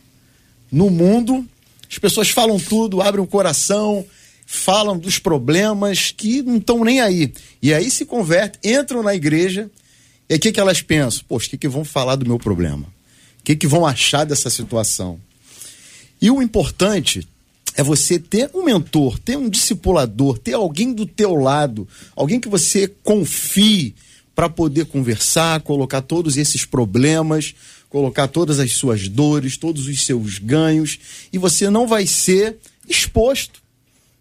[0.71, 1.47] no mundo
[1.89, 4.05] as pessoas falam tudo, abrem o coração,
[4.45, 7.33] falam dos problemas que não estão nem aí.
[7.61, 9.71] E aí se convertem, entram na igreja,
[10.29, 11.23] e o que, que elas pensam?
[11.27, 12.85] Poxa, o que, que vão falar do meu problema?
[13.39, 15.19] O que, que vão achar dessa situação?
[16.21, 17.25] E o importante
[17.75, 22.49] é você ter um mentor, ter um discipulador, ter alguém do teu lado, alguém que
[22.49, 23.95] você confie,
[24.37, 27.55] para poder conversar, colocar todos esses problemas,
[27.89, 30.99] colocar todas as suas dores, todos os seus ganhos,
[31.33, 32.55] e você não vai ser
[32.87, 33.63] exposto.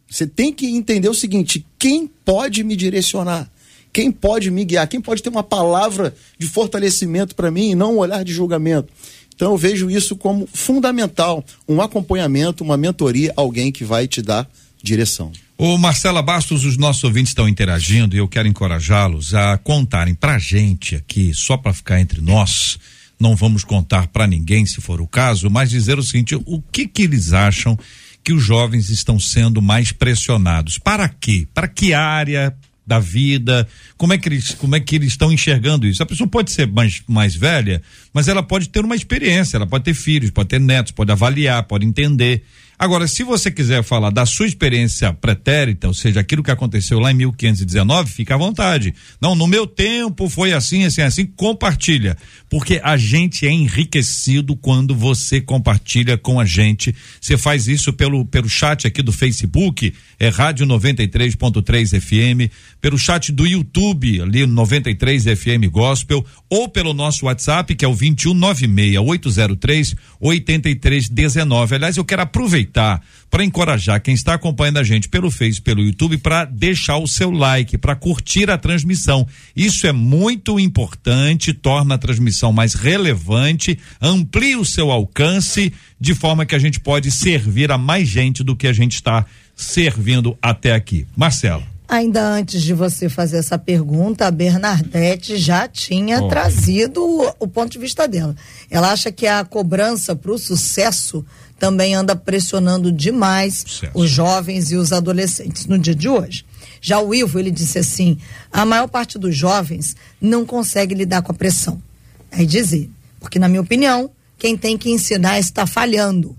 [0.08, 3.52] Você tem que entender o seguinte: quem pode me direcionar?
[3.92, 4.88] Quem pode me guiar?
[4.88, 8.90] Quem pode ter uma palavra de fortalecimento para mim e não um olhar de julgamento?
[9.34, 14.48] Então eu vejo isso como fundamental, um acompanhamento, uma mentoria, alguém que vai te dar
[14.86, 15.32] direção.
[15.78, 20.94] Marcela Bastos, os nossos ouvintes estão interagindo e eu quero encorajá-los a contarem pra gente
[20.94, 22.78] aqui, só para ficar entre nós,
[23.18, 26.86] não vamos contar para ninguém se for o caso, mas dizer o seguinte, o que
[26.86, 27.78] que eles acham
[28.22, 30.78] que os jovens estão sendo mais pressionados?
[30.78, 31.48] Para quê?
[31.54, 32.54] Para que área?
[32.86, 36.02] da vida, como é que eles, como é que eles estão enxergando isso?
[36.02, 39.82] A pessoa pode ser mais, mais velha, mas ela pode ter uma experiência, ela pode
[39.82, 42.44] ter filhos, pode ter netos, pode avaliar, pode entender.
[42.78, 47.10] Agora, se você quiser falar da sua experiência pretérita, ou seja, aquilo que aconteceu lá
[47.10, 48.92] em 1519, fica à vontade.
[49.18, 52.18] Não, no meu tempo foi assim, assim, assim, compartilha.
[52.50, 56.94] Porque a gente é enriquecido quando você compartilha com a gente.
[57.18, 63.32] Você faz isso pelo, pelo chat aqui do Facebook, é Rádio 93.3 FM, pelo chat
[63.32, 71.74] do YouTube, ali 93 FM Gospel, ou pelo nosso WhatsApp, que é o 2196803 8319.
[71.74, 75.82] Aliás, eu quero aproveitar aproveitar para encorajar quem está acompanhando a gente pelo Face, pelo
[75.82, 79.26] YouTube, para deixar o seu like, para curtir a transmissão.
[79.54, 86.46] Isso é muito importante, torna a transmissão mais relevante, amplia o seu alcance, de forma
[86.46, 89.24] que a gente pode servir a mais gente do que a gente está
[89.54, 91.06] servindo até aqui.
[91.16, 91.76] Marcelo.
[91.88, 96.28] Ainda antes de você fazer essa pergunta, a Bernadette já tinha oh.
[96.28, 98.34] trazido o, o, ponto de vista dela.
[98.68, 101.24] Ela acha que a cobrança para o sucesso
[101.58, 103.92] também anda pressionando demais sucesso.
[103.94, 106.44] os jovens e os adolescentes no dia de hoje.
[106.80, 108.18] Já o Ivo, ele disse assim:
[108.52, 111.82] a maior parte dos jovens não consegue lidar com a pressão.
[112.30, 116.36] Aí dizer, porque na minha opinião, quem tem que ensinar está falhando.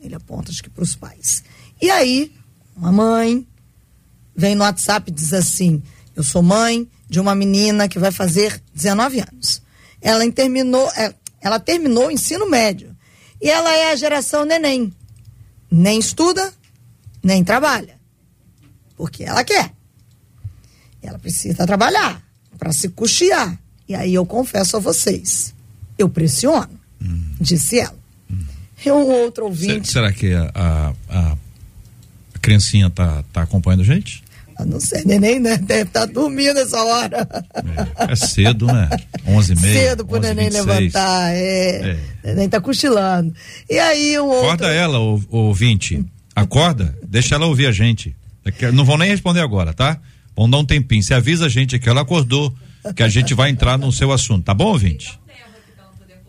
[0.00, 1.42] Ele aponta acho que para os pais.
[1.80, 2.32] E aí,
[2.76, 3.46] uma mãe
[4.34, 5.82] vem no WhatsApp e diz assim:
[6.14, 9.62] Eu sou mãe de uma menina que vai fazer 19 anos.
[10.00, 12.87] Ela terminou, é, ela terminou o ensino médio.
[13.40, 14.92] E ela é a geração neném.
[15.70, 16.52] Nem estuda,
[17.22, 17.96] nem trabalha.
[18.96, 19.72] Porque ela quer.
[21.02, 22.22] Ela precisa trabalhar
[22.58, 23.58] para se custear.
[23.88, 25.54] E aí eu confesso a vocês,
[25.96, 27.34] eu pressiono, hum.
[27.40, 27.98] disse ela.
[28.30, 28.44] Hum.
[28.84, 29.90] E um outro ouvinte.
[29.90, 31.36] Será que a, a, a
[32.42, 34.22] criancinha tá, tá acompanhando a gente?
[34.58, 35.56] Eu não sei, neném né?
[35.56, 37.28] deve estar tá dormindo essa hora.
[38.08, 38.88] É, é cedo, né?
[39.26, 40.66] 11 h Cedo pro neném 26.
[40.66, 41.90] levantar, é.
[41.90, 41.98] é.
[42.24, 43.32] Neném tá cochilando.
[43.70, 44.46] E aí um outro...
[44.46, 46.04] Acorda ela, o, o ouvinte.
[46.34, 48.14] Acorda, deixa ela ouvir a gente.
[48.44, 50.00] É não vão nem responder agora, tá?
[50.36, 51.02] Vão dar um tempinho.
[51.02, 52.54] Você avisa a gente que ela acordou,
[52.94, 55.18] que a gente vai entrar no seu assunto, tá bom, ouvinte?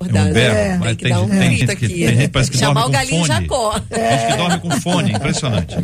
[0.02, 2.82] É berro, é, mas tem, tem, um tem, gente que, tem gente parece que Chamar
[2.82, 3.42] dorme o galinho com fone.
[3.42, 3.82] Jacó.
[3.90, 4.14] É.
[4.14, 5.76] Acho que dorme com fone, impressionante.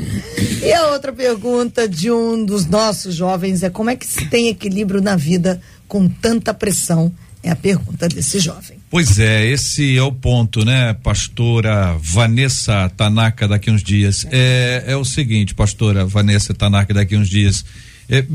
[0.63, 4.47] E a outra pergunta de um dos nossos jovens é como é que se tem
[4.47, 7.11] equilíbrio na vida com tanta pressão?
[7.43, 8.79] É a pergunta desse jovem.
[8.89, 14.25] Pois é, esse é o ponto, né, pastora Vanessa Tanaka daqui uns dias.
[14.31, 17.63] É, é o seguinte, pastora Vanessa Tanaka daqui uns dias.
[18.09, 18.25] É,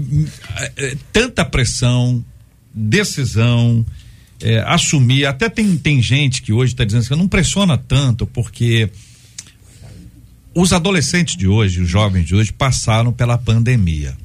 [0.57, 2.25] é, é tanta pressão,
[2.73, 3.85] decisão,
[4.40, 5.26] é, assumir.
[5.26, 8.90] Até tem, tem gente que hoje está dizendo que não pressiona tanto, porque
[10.55, 14.16] os adolescentes de hoje, os jovens de hoje, passaram pela pandemia.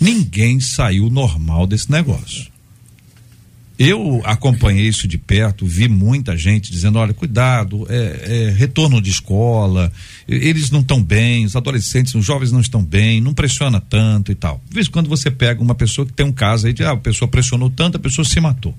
[0.00, 2.50] Ninguém saiu normal desse negócio.
[3.78, 9.08] Eu acompanhei isso de perto, vi muita gente dizendo: olha, cuidado, é, é retorno de
[9.08, 9.90] escola,
[10.28, 14.34] eles não estão bem, os adolescentes, os jovens não estão bem, não pressiona tanto e
[14.34, 14.62] tal.
[14.68, 16.96] De vez quando você pega uma pessoa que tem um caso aí de ah, a
[16.96, 18.74] pessoa pressionou tanto, a pessoa se matou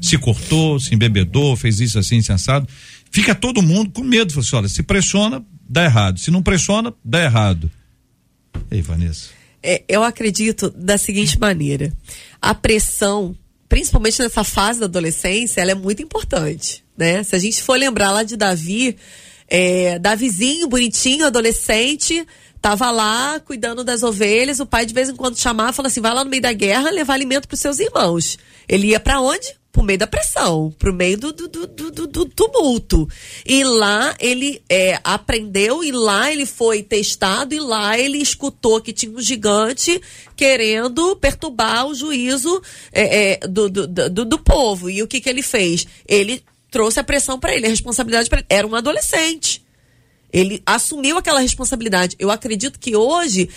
[0.00, 2.66] se cortou, se embebedou, fez isso assim, sensado.
[3.10, 4.32] Fica todo mundo com medo.
[4.32, 6.18] Fala assim, olha, se pressiona, dá errado.
[6.18, 7.70] Se não pressiona, dá errado.
[8.70, 9.40] Ei, Vanessa.
[9.62, 11.92] É, eu acredito da seguinte maneira:
[12.40, 13.36] a pressão,
[13.68, 16.84] principalmente nessa fase da adolescência, ela é muito importante.
[16.96, 17.22] Né?
[17.22, 18.96] Se a gente for lembrar lá de Davi,
[19.48, 22.26] é, Davizinho, bonitinho, adolescente,
[22.60, 24.60] tava lá cuidando das ovelhas.
[24.60, 26.90] O pai de vez em quando chamava, falava assim: vai lá no meio da guerra
[26.90, 28.38] levar alimento para os seus irmãos.
[28.68, 29.59] Ele ia para onde?
[29.72, 33.08] Pro meio da pressão, pro meio do, do, do, do, tumulto.
[33.46, 38.92] E lá ele é, aprendeu, e lá ele foi testado, e lá ele escutou que
[38.92, 40.00] tinha um gigante
[40.36, 42.60] querendo perturbar o juízo
[42.92, 44.90] é, é, do, do, do, do, povo.
[44.90, 45.86] E o que, que ele fez?
[46.06, 48.46] Ele trouxe a pressão para ele, a responsabilidade para ele.
[48.48, 49.64] Era um adolescente.
[50.32, 52.16] Ele assumiu aquela responsabilidade.
[52.18, 53.48] Eu acredito que hoje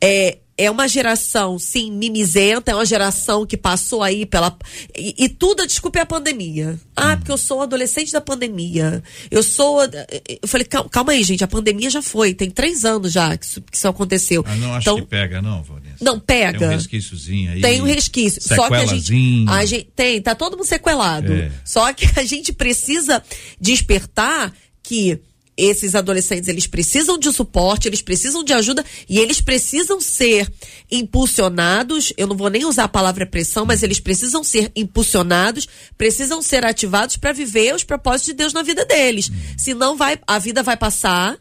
[0.00, 4.54] é, é uma geração, sim, mimizenta, é uma geração que passou aí pela.
[4.96, 6.78] E, e tudo, desculpe, é a pandemia.
[6.94, 7.16] Ah, hum.
[7.16, 9.02] porque eu sou adolescente da pandemia.
[9.30, 9.82] Eu sou.
[9.82, 13.46] Eu falei, calma, calma, aí, gente, a pandemia já foi, tem três anos já que
[13.46, 14.44] isso, que isso aconteceu.
[14.46, 15.96] Ah, não acho então, que pega, não, Vanessa.
[16.00, 16.58] Não, pega.
[16.58, 17.60] Tem um resquíciozinho aí.
[17.60, 18.42] Tem um resquício.
[18.42, 19.88] Só que a gente, a gente.
[19.96, 21.32] Tem, tá todo mundo sequelado.
[21.32, 21.50] É.
[21.64, 23.22] Só que a gente precisa
[23.58, 25.18] despertar que
[25.56, 30.50] esses adolescentes eles precisam de suporte, eles precisam de ajuda e eles precisam ser
[30.90, 32.12] impulsionados.
[32.16, 36.64] Eu não vou nem usar a palavra pressão, mas eles precisam ser impulsionados, precisam ser
[36.64, 39.30] ativados para viver os propósitos de Deus na vida deles.
[39.56, 41.38] Senão vai, a vida vai passar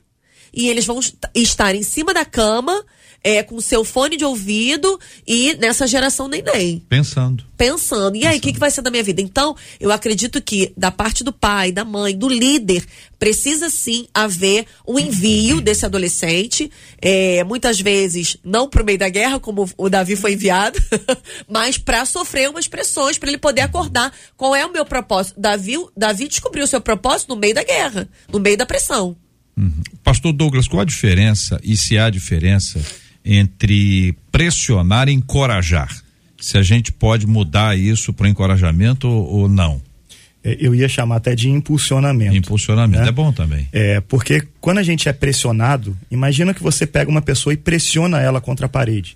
[0.53, 0.99] e eles vão
[1.33, 2.85] estar em cima da cama
[3.23, 6.83] é, com seu fone de ouvido e nessa geração neném.
[6.89, 7.43] Pensando.
[7.55, 8.15] Pensando.
[8.15, 9.21] E aí, o que, que vai ser da minha vida?
[9.21, 12.83] Então, eu acredito que da parte do pai, da mãe, do líder,
[13.19, 16.71] precisa sim haver o um envio desse adolescente.
[16.99, 20.79] É, muitas vezes, não pro meio da guerra, como o Davi foi enviado,
[21.47, 25.39] mas para sofrer umas pressões, para ele poder acordar qual é o meu propósito.
[25.39, 29.15] Davi, Davi descobriu o seu propósito no meio da guerra, no meio da pressão.
[29.55, 29.83] Uhum.
[30.03, 32.81] Pastor Douglas, qual a diferença, e se há diferença,
[33.23, 35.89] entre pressionar e encorajar.
[36.39, 39.81] Se a gente pode mudar isso para encorajamento ou, não?
[40.43, 42.35] É, eu ia chamar até de impulsionamento.
[42.35, 43.09] Impulsionamento né?
[43.09, 43.67] é bom também.
[43.71, 48.19] É, porque quando a gente é pressionado, imagina que você pega uma pessoa e pressiona
[48.19, 49.15] ela contra a parede.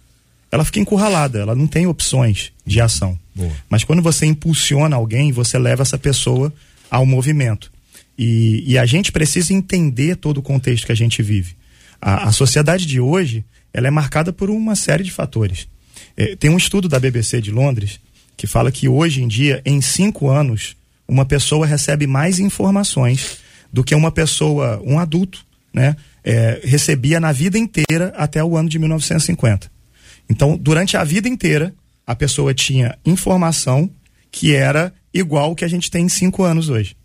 [0.52, 3.18] Ela fica encurralada, ela não tem opções de ação.
[3.36, 3.52] Boa.
[3.68, 6.54] Mas quando você impulsiona alguém, você leva essa pessoa
[6.90, 7.72] ao movimento.
[8.18, 11.56] E, e a gente precisa entender todo o contexto que a gente vive.
[12.02, 13.44] A, a sociedade de hoje
[13.76, 15.68] ela é marcada por uma série de fatores.
[16.16, 18.00] É, tem um estudo da BBC de Londres
[18.38, 23.40] que fala que hoje em dia, em cinco anos, uma pessoa recebe mais informações
[23.74, 28.70] do que uma pessoa, um adulto, né, é, recebia na vida inteira até o ano
[28.70, 29.70] de 1950.
[30.30, 31.76] Então, durante a vida inteira,
[32.08, 33.90] a pessoa tinha informação
[34.32, 36.96] que era igual ao que a gente tem em cinco anos hoje.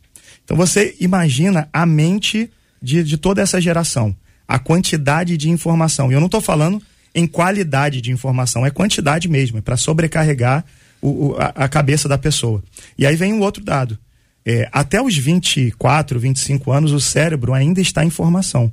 [0.45, 2.49] Então, você imagina a mente
[2.81, 4.15] de, de toda essa geração,
[4.51, 6.11] a quantidade de informação.
[6.11, 6.83] E eu não estou falando
[7.15, 10.65] em qualidade de informação, é quantidade mesmo, é para sobrecarregar
[11.01, 12.61] o, o, a, cabeça da pessoa.
[12.99, 13.97] E aí vem um outro dado.
[14.45, 18.73] É, até os 24, 25 anos, o cérebro ainda está em formação.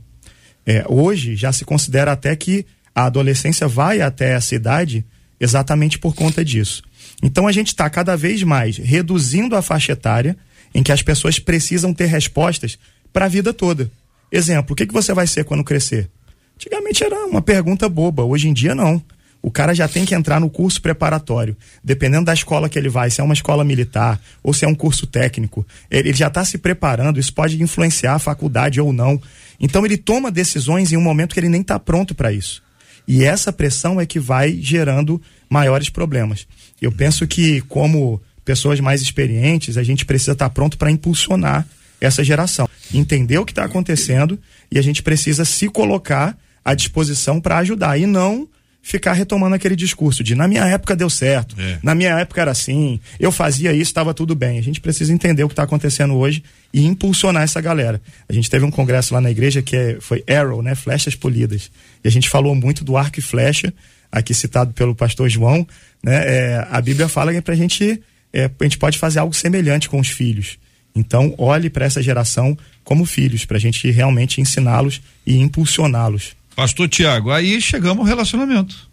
[0.66, 5.06] É, hoje já se considera até que a adolescência vai até essa idade
[5.40, 6.82] exatamente por conta disso.
[7.22, 10.36] Então a gente está cada vez mais reduzindo a faixa etária
[10.74, 12.80] em que as pessoas precisam ter respostas
[13.14, 13.92] para a vida toda.
[14.32, 16.10] Exemplo, o que, que você vai ser quando crescer?
[16.56, 19.02] Antigamente era uma pergunta boba, hoje em dia não.
[19.42, 21.56] O cara já tem que entrar no curso preparatório.
[21.84, 24.76] Dependendo da escola que ele vai, se é uma escola militar ou se é um
[24.76, 27.20] curso técnico, ele já está se preparando.
[27.20, 29.22] Isso pode influenciar a faculdade ou não.
[29.60, 32.62] Então ele toma decisões em um momento que ele nem está pronto para isso.
[33.08, 36.46] E essa pressão é que vai gerando maiores problemas.
[36.82, 41.66] Eu penso que, como pessoas mais experientes, a gente precisa estar tá pronto para impulsionar
[42.02, 42.67] essa geração.
[42.94, 44.40] Entender o que está acontecendo
[44.72, 47.98] e a gente precisa se colocar à disposição para ajudar.
[47.98, 48.48] E não
[48.88, 51.78] ficar retomando aquele discurso de na minha época deu certo, é.
[51.84, 54.58] na minha época era assim, eu fazia isso, estava tudo bem.
[54.58, 56.42] A gente precisa entender o que está acontecendo hoje
[56.74, 58.02] e impulsionar essa galera.
[58.30, 61.70] A gente teve um congresso lá na igreja que é, foi Arrow, né, flechas polidas,
[62.02, 63.74] e a gente falou muito do arco e flecha,
[64.10, 65.68] aqui citado pelo pastor João,
[66.02, 69.34] né, é, a Bíblia fala que para a gente é, a gente pode fazer algo
[69.34, 70.58] semelhante com os filhos.
[70.98, 76.36] Então olhe para essa geração como filhos, para a gente realmente ensiná-los e impulsioná-los.
[76.56, 78.90] Pastor Tiago, aí chegamos ao relacionamento.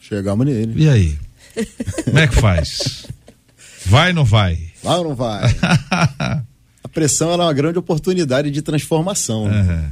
[0.00, 0.74] Chegamos nele.
[0.76, 1.18] E aí?
[2.04, 3.06] Como é que faz?
[3.86, 4.58] Vai ou não vai?
[4.82, 5.54] Vai ou não vai?
[6.82, 9.48] a pressão é uma grande oportunidade de transformação.
[9.48, 9.60] Né?
[9.60, 9.90] Uhum.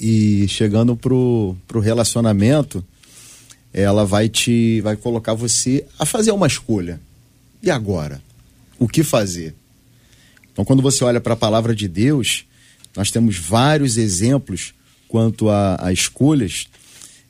[0.00, 2.82] E chegando pro, pro relacionamento,
[3.72, 6.98] ela vai te vai colocar você a fazer uma escolha.
[7.62, 8.22] E agora?
[8.78, 9.54] O que fazer?
[10.52, 12.44] Então, quando você olha para a palavra de Deus,
[12.96, 14.74] nós temos vários exemplos
[15.08, 16.66] quanto a, a escolhas,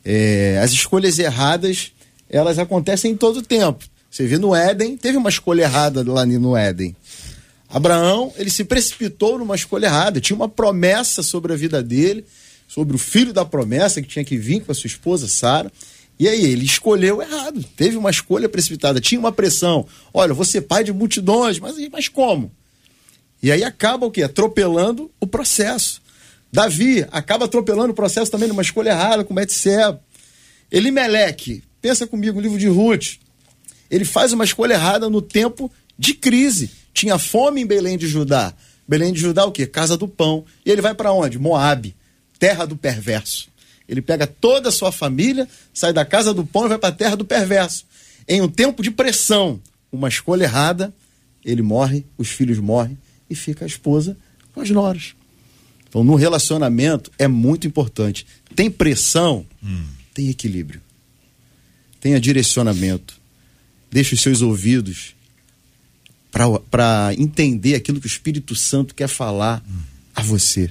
[0.05, 1.93] é, as escolhas erradas
[2.29, 3.85] elas acontecem em todo tempo.
[4.11, 6.97] Você vê no Éden, teve uma escolha errada lá no Éden.
[7.69, 12.25] Abraão, ele se precipitou numa escolha errada, tinha uma promessa sobre a vida dele,
[12.67, 15.71] sobre o filho da promessa que tinha que vir com a sua esposa Sara.
[16.19, 19.87] E aí ele escolheu errado, teve uma escolha precipitada, tinha uma pressão.
[20.13, 22.51] Olha, você pai de multidões, mas, mas como?
[23.43, 24.23] E aí acaba o quê?
[24.23, 26.03] Atropelando o processo.
[26.53, 30.01] Davi acaba atropelando o processo também numa escolha errada com Betseba.
[30.71, 33.17] Elimeleque, pensa comigo, o livro de Ruth.
[33.91, 36.71] Ele faz uma escolha errada no tempo de crise.
[36.93, 38.53] Tinha fome em Belém de Judá.
[38.87, 39.67] Belém de Judá o quê?
[39.67, 40.45] Casa do pão.
[40.65, 41.39] E ele vai para onde?
[41.39, 41.97] Moabe,
[42.39, 43.49] terra do perverso.
[43.89, 46.93] Ele pega toda a sua família, sai da casa do pão e vai para a
[46.93, 47.85] terra do perverso.
[48.29, 50.95] Em um tempo de pressão, uma escolha errada,
[51.45, 52.97] ele morre, os filhos morrem
[53.31, 54.17] e fica a esposa
[54.53, 55.15] com as noras.
[55.89, 58.27] Então, no relacionamento é muito importante.
[58.55, 59.85] Tem pressão, hum.
[60.13, 60.81] tem equilíbrio.
[62.01, 63.19] Tenha direcionamento.
[63.91, 65.15] Deixe os seus ouvidos
[66.31, 69.81] para entender aquilo que o Espírito Santo quer falar hum.
[70.15, 70.71] a você.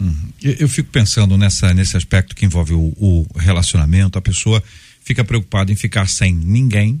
[0.00, 0.14] Hum.
[0.42, 4.18] Eu, eu, fico pensando nessa, nesse aspecto que envolve o, o relacionamento.
[4.18, 4.62] A pessoa
[5.02, 7.00] fica preocupada em ficar sem ninguém,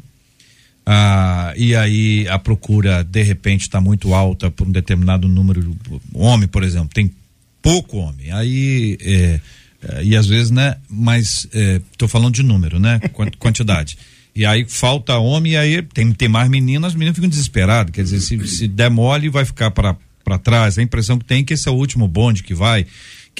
[0.92, 5.76] ah, e aí a procura de repente está muito alta por um determinado número
[6.14, 7.12] homem por exemplo tem
[7.62, 8.30] pouco homem.
[8.32, 9.40] Aí, é,
[9.82, 10.76] é, e às vezes, né?
[10.88, 11.48] Mas
[11.92, 13.00] estou é, falando de número, né?
[13.38, 13.96] Quantidade.
[14.34, 17.92] E aí falta homem, e aí tem, tem mais meninas, as meninas ficam desesperadas.
[17.92, 19.96] Quer dizer, se, se der mole, vai ficar para
[20.42, 20.78] trás.
[20.78, 22.86] A impressão que tem é que esse é o último bonde que vai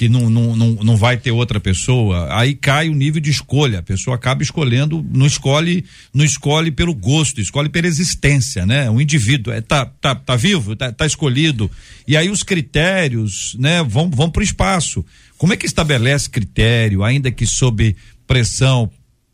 [0.01, 3.77] que não, não, não, não vai ter outra pessoa, aí cai o nível de escolha.
[3.77, 8.89] A pessoa acaba escolhendo, não escolhe, não escolhe pelo gosto, escolhe pela existência, né?
[8.89, 11.69] O indivíduo é, tá, tá, tá vivo, tá, tá escolhido.
[12.07, 15.05] E aí os critérios, né, vão, vão para o espaço.
[15.37, 18.89] Como é que estabelece critério, ainda que sob pressão,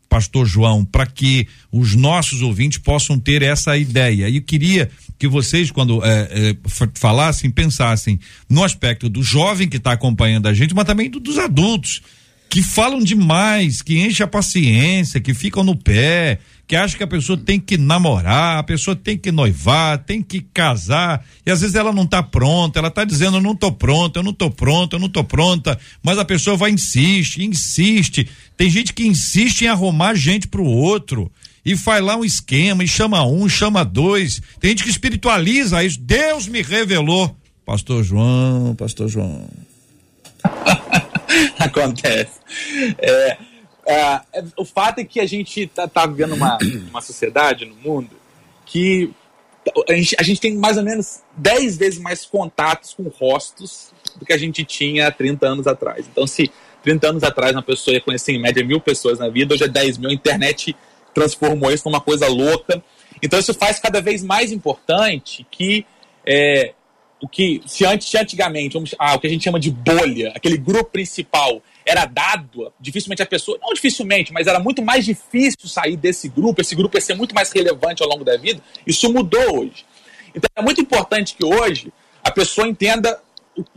[0.06, 4.28] pastor João, para que os nossos ouvintes possam ter essa ideia?
[4.28, 6.56] E eu queria que vocês, quando é, é,
[6.94, 11.38] falassem, pensassem no aspecto do jovem que está acompanhando a gente, mas também do, dos
[11.38, 12.00] adultos.
[12.48, 17.08] que falam demais, que enchem a paciência, que ficam no pé, que acham que a
[17.08, 21.74] pessoa tem que namorar, a pessoa tem que noivar, tem que casar, e às vezes
[21.74, 24.96] ela não está pronta, ela está dizendo, eu não estou pronta, eu não estou pronta,
[24.96, 28.28] eu não estou pronta, mas a pessoa vai insiste, insiste.
[28.56, 31.30] Tem gente que insiste em arrumar gente pro outro
[31.68, 34.40] e faz lá um esquema e chama um, chama dois.
[34.58, 36.00] Tem gente que espiritualiza isso.
[36.00, 37.36] Deus me revelou.
[37.66, 39.46] Pastor João, Pastor João.
[41.60, 42.40] Acontece.
[42.98, 43.36] É,
[43.86, 44.20] é,
[44.56, 46.56] o fato é que a gente está tá vivendo uma,
[46.88, 48.16] uma sociedade no mundo
[48.64, 49.10] que
[49.86, 54.24] a gente, a gente, tem mais ou menos 10 vezes mais contatos com rostos do
[54.24, 56.06] que a gente tinha 30 anos atrás.
[56.10, 56.50] Então, se
[56.82, 59.68] 30 anos atrás uma pessoa ia conhecer em média mil pessoas na vida, hoje é
[59.68, 60.08] 10 mil.
[60.08, 60.74] A internet
[61.18, 62.82] transformou isso numa coisa louca.
[63.22, 65.84] Então, isso faz cada vez mais importante que
[66.24, 66.72] é,
[67.20, 70.56] o que se antes antigamente vamos, ah, o que a gente chama de bolha, aquele
[70.56, 75.96] grupo principal era dado, dificilmente a pessoa, não dificilmente, mas era muito mais difícil sair
[75.96, 78.62] desse grupo, esse grupo ia ser muito mais relevante ao longo da vida.
[78.86, 79.84] Isso mudou hoje.
[80.34, 81.92] Então é muito importante que hoje
[82.22, 83.20] a pessoa entenda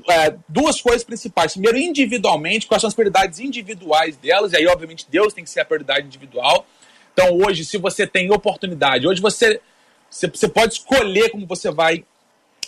[0.09, 1.53] é, duas coisas principais.
[1.53, 5.61] Primeiro, individualmente, quais são as prioridades individuais delas, e aí, obviamente, Deus tem que ser
[5.61, 6.65] a prioridade individual.
[7.13, 9.59] Então, hoje, se você tem oportunidade, hoje você,
[10.09, 12.03] você pode escolher como você vai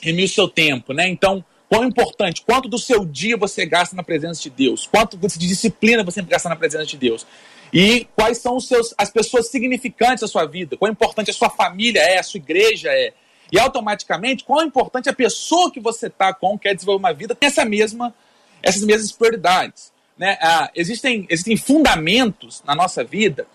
[0.02, 1.08] remir o seu tempo, né?
[1.08, 5.48] Então, quão importante, quanto do seu dia você gasta na presença de Deus, quanto de
[5.48, 7.26] disciplina você gasta na presença de Deus.
[7.74, 11.50] E quais são os seus, as pessoas significantes da sua vida, quão importante a sua
[11.50, 13.14] família é, a sua igreja é.
[13.52, 17.48] E automaticamente, quão importante a pessoa que você está com, quer desenvolver uma vida, tem
[17.48, 18.14] essa mesma,
[18.62, 19.92] essas mesmas prioridades.
[20.18, 20.38] Né?
[20.42, 23.48] Ah, existem, existem fundamentos na nossa vida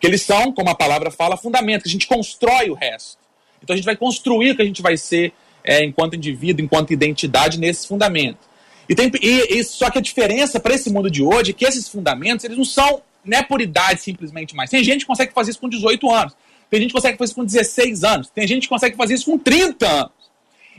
[0.00, 3.18] que eles são, como a palavra fala, fundamentos, que a gente constrói o resto.
[3.62, 5.32] Então a gente vai construir o que a gente vai ser
[5.64, 8.46] é, enquanto indivíduo, enquanto identidade, nesses fundamentos.
[8.88, 11.64] E, tem, e, e só que a diferença para esse mundo de hoje é que
[11.64, 14.70] esses fundamentos eles não são não é por idade simplesmente mais.
[14.70, 16.36] Tem gente que consegue fazer isso com 18 anos.
[16.70, 18.30] Tem gente que consegue fazer isso com 16 anos.
[18.30, 20.12] Tem gente que consegue fazer isso com 30 anos.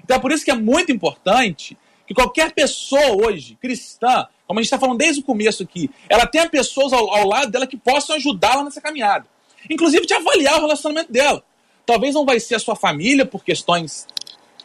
[0.01, 4.63] Então é por isso que é muito importante que qualquer pessoa hoje, cristã, como a
[4.63, 7.77] gente está falando desde o começo aqui, ela tenha pessoas ao, ao lado dela que
[7.77, 9.25] possam ajudá-la nessa caminhada.
[9.69, 11.43] Inclusive de avaliar o relacionamento dela.
[11.85, 14.07] Talvez não vai ser a sua família por questões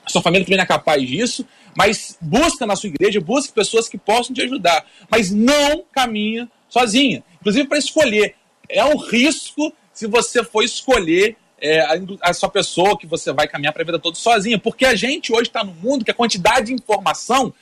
[0.05, 3.89] a sua família também não é capaz disso, mas busca na sua igreja, busca pessoas
[3.89, 7.23] que possam te ajudar, mas não caminha sozinha.
[7.41, 8.35] Inclusive para escolher.
[8.69, 13.47] É um risco se você for escolher é, a, a, sua pessoa que você vai
[13.47, 16.15] caminhar para a vida toda sozinha, porque a gente hoje está no mundo que a
[16.15, 17.53] quantidade de informação,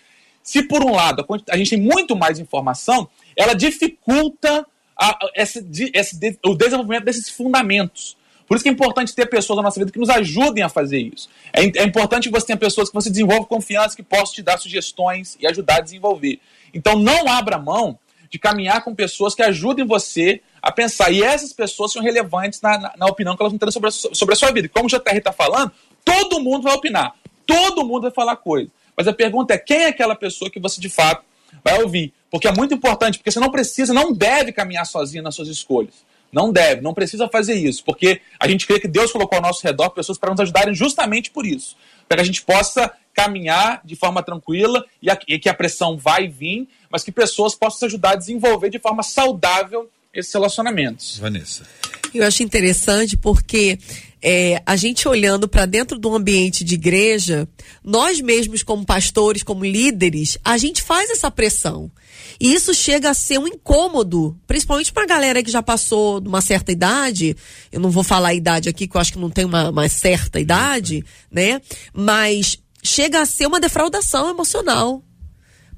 [0.42, 4.66] se por um lado a, gente tem muito mais informação, ela dificulta
[4.96, 8.16] a, esse, esse, o desenvolvimento desses fundamentos.
[8.46, 10.98] Por isso que é importante ter pessoas na nossa vida que nos ajudem a fazer
[10.98, 11.28] isso.
[11.52, 14.58] É, é importante que você tenha pessoas que você desenvolva confiança, que possam te dar
[14.58, 16.40] sugestões e ajudar a desenvolver.
[16.74, 21.10] Então não abra mão de caminhar com pessoas que ajudem você a pensar.
[21.12, 23.92] E essas pessoas são relevantes na, na, na opinião que elas vão ter sobre a,
[23.92, 24.68] sobre a sua vida.
[24.68, 25.72] Como o JR está falando,
[26.04, 27.14] todo mundo vai opinar.
[27.46, 28.70] Todo mundo vai falar coisa.
[28.96, 31.24] Mas a pergunta é quem é aquela pessoa que você de fato
[31.64, 32.12] vai ouvir?
[32.30, 35.94] Porque é muito importante, porque você não precisa, não deve caminhar sozinho nas suas escolhas.
[36.32, 39.66] Não deve, não precisa fazer isso, porque a gente crê que Deus colocou ao nosso
[39.66, 41.76] redor pessoas para nos ajudarem justamente por isso.
[42.08, 45.98] Para que a gente possa caminhar de forma tranquila e, a, e que a pressão
[45.98, 51.18] vai vir, mas que pessoas possam se ajudar a desenvolver de forma saudável esses relacionamentos.
[51.18, 51.66] Vanessa.
[52.14, 53.78] Eu acho interessante porque
[54.22, 57.48] é, a gente olhando para dentro do ambiente de igreja,
[57.82, 61.90] nós mesmos como pastores, como líderes, a gente faz essa pressão.
[62.38, 66.28] E isso chega a ser um incômodo, principalmente para a galera que já passou de
[66.28, 67.36] uma certa idade.
[67.70, 69.88] Eu não vou falar a idade aqui, que eu acho que não tem uma, uma
[69.88, 71.60] certa idade, né?
[71.92, 75.04] Mas chega a ser uma defraudação emocional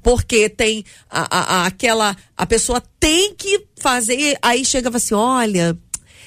[0.01, 5.77] porque tem a, a, a, aquela a pessoa tem que fazer aí chega assim olha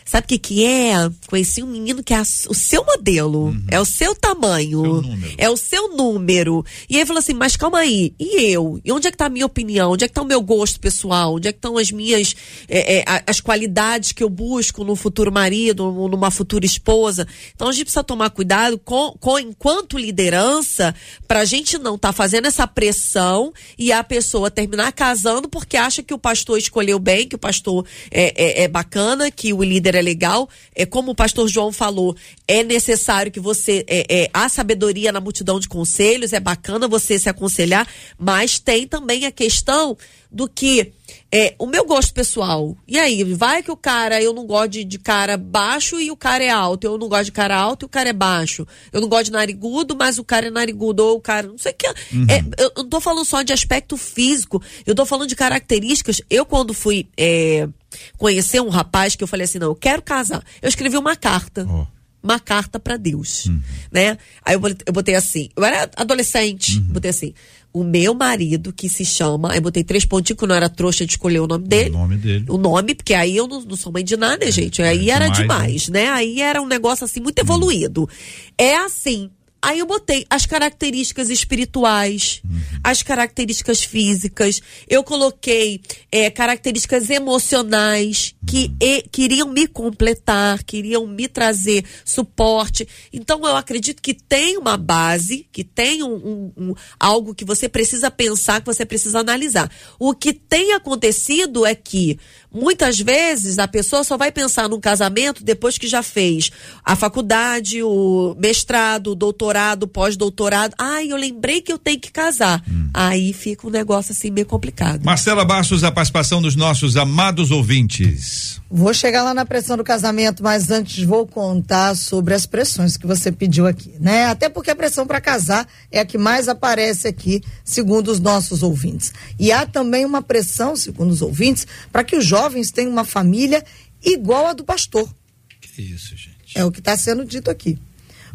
[0.06, 0.94] Sabe o que que é?
[1.26, 3.64] Conheci um menino que é o seu modelo, uhum.
[3.68, 6.64] é o seu tamanho, seu é o seu número.
[6.88, 8.80] E aí falou assim, mas calma aí, e eu?
[8.84, 9.90] E onde é que tá a minha opinião?
[9.90, 11.34] Onde é que tá o meu gosto pessoal?
[11.34, 12.36] Onde é que estão as minhas,
[12.68, 17.26] é, é, as qualidades que eu busco no futuro marido, numa futura esposa?
[17.52, 20.94] Então a gente precisa tomar cuidado com, com enquanto liderança,
[21.26, 26.00] pra gente não estar tá fazendo essa pressão e a pessoa terminar casando porque acha
[26.00, 29.95] que o pastor escolheu bem, que o pastor é, é, é bacana, que o líder
[29.96, 30.48] maneira legal.
[30.74, 32.16] É como o pastor João falou,
[32.46, 37.18] é necessário que você é, é a sabedoria na multidão de conselhos, é bacana você
[37.18, 37.86] se aconselhar,
[38.18, 39.96] mas tem também a questão
[40.30, 40.92] do que
[41.32, 42.76] é, o meu gosto pessoal.
[42.86, 46.16] E aí, vai que o cara, eu não gosto de, de, cara baixo e o
[46.16, 46.84] cara é alto.
[46.84, 48.66] Eu não gosto de cara alto e o cara é baixo.
[48.92, 51.04] Eu não gosto de narigudo, mas o cara é narigudo.
[51.04, 51.86] Ou o cara, não sei o que.
[51.86, 52.26] Uhum.
[52.28, 54.62] É, eu não tô falando só de aspecto físico.
[54.84, 56.20] Eu tô falando de características.
[56.28, 57.68] Eu, quando fui é,
[58.16, 60.42] conhecer um rapaz que eu falei assim, não, eu quero casar.
[60.60, 61.66] Eu escrevi uma carta.
[61.68, 61.86] Oh
[62.26, 63.60] uma carta para Deus, uhum.
[63.92, 64.18] né?
[64.44, 66.86] Aí eu botei, eu botei, assim, eu era adolescente, uhum.
[66.86, 67.32] botei assim,
[67.72, 69.52] o meu marido, que se chama.
[69.52, 71.90] Aí botei três pontinhos, que não era trouxa de escolher o nome dele.
[71.90, 72.44] O nome dele.
[72.48, 74.82] O nome, porque aí eu não, não sou mãe de nada, é, gente.
[74.82, 76.04] Aí é era demais, demais né?
[76.04, 76.10] né?
[76.10, 78.04] Aí era um negócio assim muito evoluído.
[78.04, 78.52] Hum.
[78.58, 79.30] É assim,
[79.60, 82.60] Aí eu botei as características espirituais, uhum.
[82.84, 85.80] as características físicas, eu coloquei
[86.12, 88.76] é, características emocionais que uhum.
[88.80, 92.86] e, queriam me completar, queriam me trazer suporte.
[93.12, 97.68] Então eu acredito que tem uma base, que tem um, um, um, algo que você
[97.68, 99.70] precisa pensar, que você precisa analisar.
[99.98, 102.18] O que tem acontecido é que
[102.56, 106.50] Muitas vezes a pessoa só vai pensar num casamento depois que já fez
[106.82, 110.74] a faculdade, o mestrado, o doutorado, pós-doutorado.
[110.78, 112.62] Ai, eu lembrei que eu tenho que casar.
[112.66, 112.88] Hum.
[112.94, 115.04] Aí fica um negócio assim meio complicado.
[115.04, 118.58] Marcela Bastos, a participação dos nossos amados ouvintes.
[118.68, 123.06] Vou chegar lá na pressão do casamento, mas antes vou contar sobre as pressões que
[123.06, 124.26] você pediu aqui, né?
[124.26, 128.64] Até porque a pressão para casar é a que mais aparece aqui, segundo os nossos
[128.64, 129.12] ouvintes.
[129.38, 133.04] E há também uma pressão, segundo os ouvintes, para que os jovens jovens têm uma
[133.04, 133.64] família
[134.02, 135.12] igual a do pastor.
[135.60, 136.36] Que isso, gente.
[136.54, 137.78] É o que está sendo dito aqui.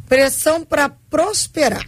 [0.07, 1.87] Pressão para prosperar.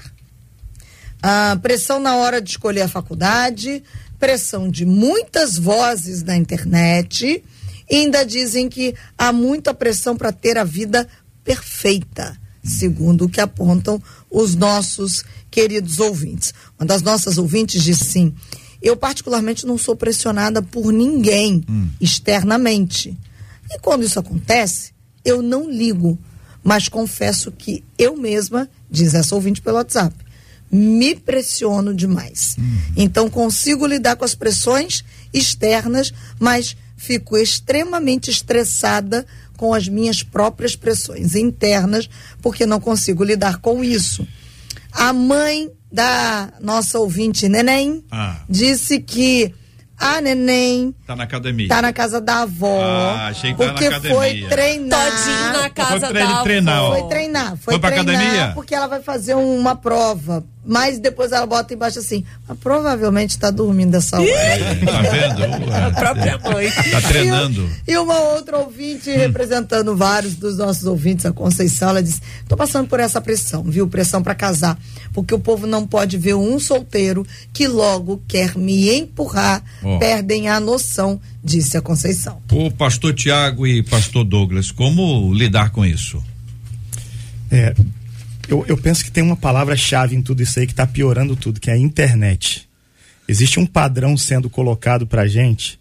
[1.21, 3.83] Ah, pressão na hora de escolher a faculdade,
[4.19, 7.43] pressão de muitas vozes na internet.
[7.89, 11.07] E ainda dizem que há muita pressão para ter a vida
[11.43, 14.01] perfeita, segundo o que apontam
[14.31, 16.53] os nossos queridos ouvintes.
[16.79, 18.33] Uma das nossas ouvintes disse sim
[18.83, 21.87] eu, particularmente, não sou pressionada por ninguém hum.
[22.01, 23.17] externamente.
[23.71, 24.91] E quando isso acontece,
[25.23, 26.19] eu não ligo.
[26.61, 30.13] Mas confesso que eu mesma, diz essa ouvinte pelo WhatsApp,
[30.69, 32.57] me pressiono demais.
[32.59, 32.77] Hum.
[32.97, 35.03] Então consigo lidar com as pressões
[35.33, 39.25] externas, mas fico extremamente estressada
[39.55, 42.09] com as minhas próprias pressões internas,
[42.41, 44.27] porque não consigo lidar com isso.
[44.91, 48.37] A mãe da nossa ouvinte Neném ah.
[48.49, 49.53] disse que
[49.95, 51.67] a neném tá na academia.
[51.69, 52.81] Tá na casa da avó.
[52.83, 55.11] Ah, achei que porque tá na foi treinar.
[55.11, 56.43] Todinho na casa foi da avó.
[56.43, 57.49] Treinar, foi treinar.
[57.49, 58.51] Foi, foi pra treinar academia?
[58.55, 63.51] porque ela vai fazer uma prova mas depois ela bota embaixo assim, mas provavelmente está
[63.51, 64.27] dormindo essa hora.
[64.85, 65.73] tá vendo?
[65.73, 66.71] A própria mãe.
[66.91, 67.69] Tá treinando.
[67.87, 69.17] E, e uma outra ouvinte, hum.
[69.17, 73.87] representando vários dos nossos ouvintes, a Conceição, ela disse: tô passando por essa pressão, viu?
[73.87, 74.79] Pressão para casar.
[75.11, 79.99] Porque o povo não pode ver um solteiro que logo quer me empurrar, oh.
[79.99, 82.41] perdem a noção, disse a Conceição.
[82.51, 86.23] O pastor Tiago e pastor Douglas, como lidar com isso?
[87.51, 87.75] É,
[88.47, 91.59] eu, eu penso que tem uma palavra-chave em tudo isso aí que está piorando tudo,
[91.59, 92.67] que é a internet.
[93.27, 95.79] Existe um padrão sendo colocado para gente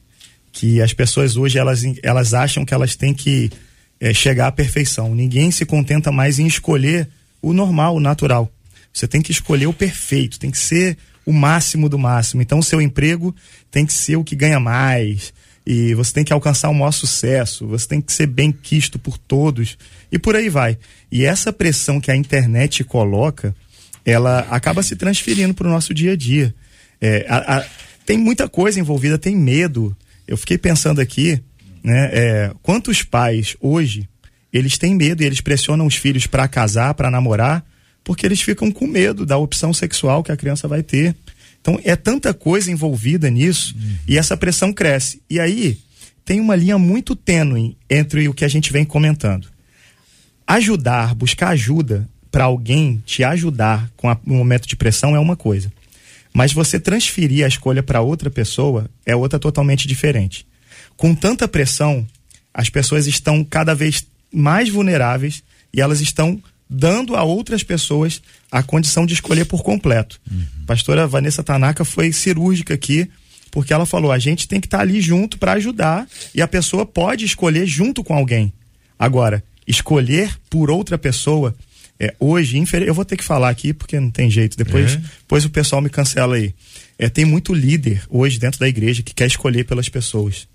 [0.52, 3.50] que as pessoas hoje elas, elas acham que elas têm que
[3.98, 5.14] é, chegar à perfeição.
[5.14, 7.08] Ninguém se contenta mais em escolher
[7.40, 8.50] o normal, o natural.
[8.92, 12.42] Você tem que escolher o perfeito, tem que ser o máximo do máximo.
[12.42, 13.34] Então, o seu emprego
[13.70, 15.32] tem que ser o que ganha mais,
[15.64, 19.16] e você tem que alcançar o maior sucesso, você tem que ser bem quisto por
[19.16, 19.78] todos
[20.12, 20.78] e por aí vai.
[21.10, 23.56] E essa pressão que a internet coloca,
[24.04, 26.54] ela acaba se transferindo para o nosso dia a dia.
[27.00, 27.64] É, a, a,
[28.04, 29.96] tem muita coisa envolvida, tem medo.
[30.28, 31.42] Eu fiquei pensando aqui,
[31.82, 32.10] né?
[32.12, 34.06] É, quantos pais hoje
[34.52, 37.64] eles têm medo e eles pressionam os filhos para casar, para namorar,
[38.04, 41.16] porque eles ficam com medo da opção sexual que a criança vai ter.
[41.60, 43.96] Então é tanta coisa envolvida nisso uhum.
[44.06, 45.22] e essa pressão cresce.
[45.30, 45.78] E aí
[46.24, 49.51] tem uma linha muito tênue entre o que a gente vem comentando.
[50.52, 55.34] Ajudar, buscar ajuda para alguém te ajudar com a, um momento de pressão é uma
[55.34, 55.72] coisa.
[56.30, 60.46] Mas você transferir a escolha para outra pessoa é outra totalmente diferente.
[60.94, 62.06] Com tanta pressão,
[62.52, 65.42] as pessoas estão cada vez mais vulneráveis
[65.72, 66.38] e elas estão
[66.68, 70.20] dando a outras pessoas a condição de escolher por completo.
[70.30, 70.66] Uhum.
[70.66, 73.08] Pastora Vanessa Tanaka foi cirúrgica aqui,
[73.50, 76.46] porque ela falou: a gente tem que estar tá ali junto para ajudar e a
[76.46, 78.52] pessoa pode escolher junto com alguém.
[78.98, 81.54] Agora, escolher por outra pessoa,
[81.98, 84.96] é, hoje, eu vou ter que falar aqui porque não tem jeito, depois, é.
[84.96, 86.54] depois o pessoal me cancela aí.
[86.98, 90.46] É, tem muito líder hoje dentro da igreja que quer escolher pelas pessoas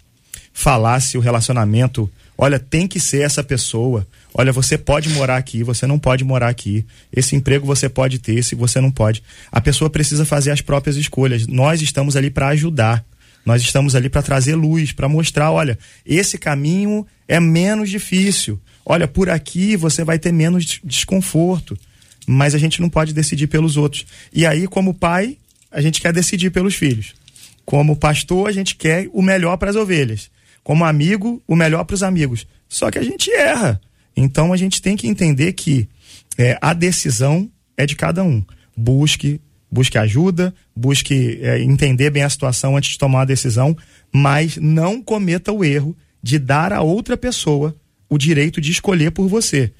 [0.57, 4.07] falar se o relacionamento, olha, tem que ser essa pessoa.
[4.33, 6.83] Olha, você pode morar aqui, você não pode morar aqui.
[7.15, 9.21] Esse emprego você pode ter, se você não pode.
[9.51, 11.45] A pessoa precisa fazer as próprias escolhas.
[11.45, 13.05] Nós estamos ali para ajudar.
[13.45, 18.59] Nós estamos ali para trazer luz, para mostrar, olha, esse caminho é menos difícil.
[18.89, 21.77] Olha, por aqui você vai ter menos desconforto.
[22.25, 24.05] Mas a gente não pode decidir pelos outros.
[24.31, 25.37] E aí, como pai,
[25.69, 27.13] a gente quer decidir pelos filhos.
[27.65, 30.31] Como pastor, a gente quer o melhor para as ovelhas.
[30.63, 32.47] Como amigo, o melhor para os amigos.
[32.69, 33.79] Só que a gente erra.
[34.15, 35.87] Então a gente tem que entender que
[36.37, 38.43] é, a decisão é de cada um.
[38.75, 43.75] Busque, busque ajuda, busque é, entender bem a situação antes de tomar a decisão,
[44.13, 47.75] mas não cometa o erro de dar a outra pessoa
[48.09, 49.73] o direito de escolher por você.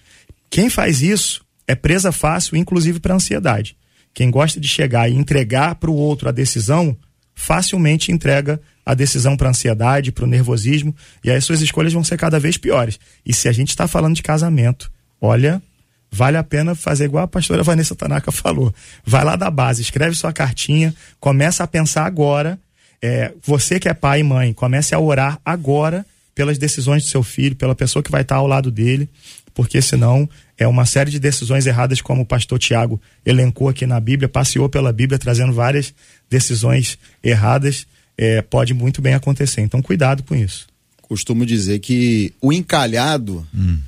[0.49, 3.75] Quem faz isso é presa fácil, inclusive para ansiedade.
[4.13, 6.97] Quem gosta de chegar e entregar para o outro a decisão,
[7.35, 12.03] facilmente entrega a decisão para ansiedade, para o nervosismo, e aí as suas escolhas vão
[12.03, 12.99] ser cada vez piores.
[13.25, 14.89] E se a gente está falando de casamento,
[15.21, 15.61] olha,
[16.09, 18.73] vale a pena fazer igual a pastora Vanessa Tanaka falou.
[19.05, 22.57] Vai lá da base, escreve sua cartinha, começa a pensar agora.
[22.99, 26.05] É, você que é pai e mãe, comece a orar agora
[26.37, 29.09] pelas decisões do seu filho, pela pessoa que vai estar ao lado dele,
[29.55, 33.99] porque senão é uma série de decisões erradas, como o pastor Tiago elencou aqui na
[33.99, 35.95] Bíblia, passeou pela Bíblia trazendo várias
[36.29, 39.61] decisões erradas é, pode muito bem acontecer.
[39.61, 40.67] Então, cuidado com isso.
[41.01, 43.79] Costumo dizer que o encalhado hum.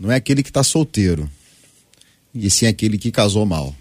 [0.00, 1.30] não é aquele que está solteiro,
[2.34, 3.76] e sim aquele que casou mal,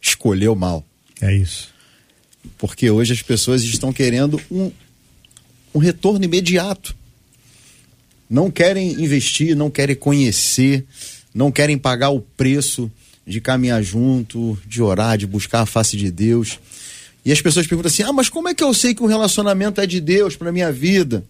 [0.00, 0.82] escolheu mal.
[1.20, 1.68] É isso.
[2.56, 4.72] Porque hoje as pessoas estão querendo um,
[5.74, 6.96] um retorno imediato.
[8.28, 10.84] Não querem investir, não querem conhecer,
[11.34, 12.90] não querem pagar o preço
[13.26, 16.58] de caminhar junto, de orar, de buscar a face de Deus.
[17.24, 19.80] E as pessoas perguntam assim: ah, mas como é que eu sei que um relacionamento
[19.80, 21.24] é de Deus para minha vida?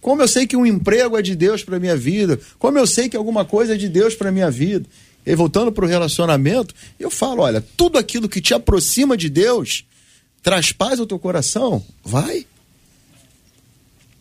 [0.00, 2.38] Como eu sei que um emprego é de Deus para minha vida?
[2.58, 4.86] Como eu sei que alguma coisa é de Deus para minha vida?
[5.26, 9.84] E voltando para o relacionamento, eu falo: olha, tudo aquilo que te aproxima de Deus
[10.42, 12.46] traz paz ao teu coração, vai.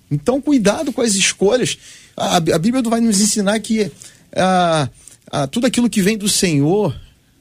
[0.10, 1.78] Então, cuidado com as escolhas.
[2.16, 3.92] A, a Bíblia vai nos ensinar que
[4.36, 4.90] ah,
[5.32, 6.96] ah, tudo aquilo que vem do Senhor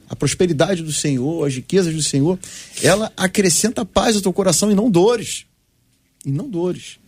[0.09, 2.39] a prosperidade do Senhor, as riquezas do Senhor,
[2.83, 5.45] ela acrescenta paz ao teu coração e não dores.
[6.25, 6.99] E não dores.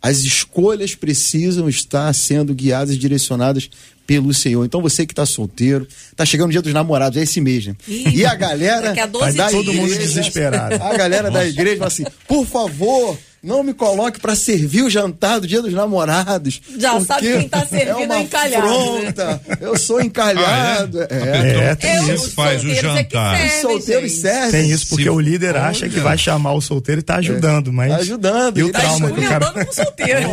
[0.00, 3.68] As escolhas precisam estar sendo guiadas e direcionadas
[4.06, 4.64] pelo Senhor.
[4.64, 7.76] Então você que está solteiro, está chegando o dia dos namorados, é esse mês, né?
[7.88, 10.82] E a galera vai dar todo mundo desesperado.
[10.82, 15.40] A galera da igreja fala assim: "Por favor, não me coloque para servir o jantar
[15.40, 16.60] do dia dos namorados.
[16.78, 18.66] Já sabe quem tá servindo é, uma encalhado.
[18.66, 19.42] Afronta.
[19.46, 19.56] Né?
[19.60, 21.00] Eu sou encalhado.
[21.02, 21.70] Ah, é?
[21.70, 22.30] é, tem é, isso.
[22.32, 23.36] Faz o é jantar.
[23.36, 24.50] É serve, solteiro serve.
[24.52, 25.64] Tem isso porque Se o líder olha.
[25.64, 27.90] acha que vai chamar o solteiro e tá ajudando, mas.
[27.90, 28.58] Tá ajudando.
[28.58, 29.52] E o tá trauma que o cara.
[29.52, 30.28] Com solteiro.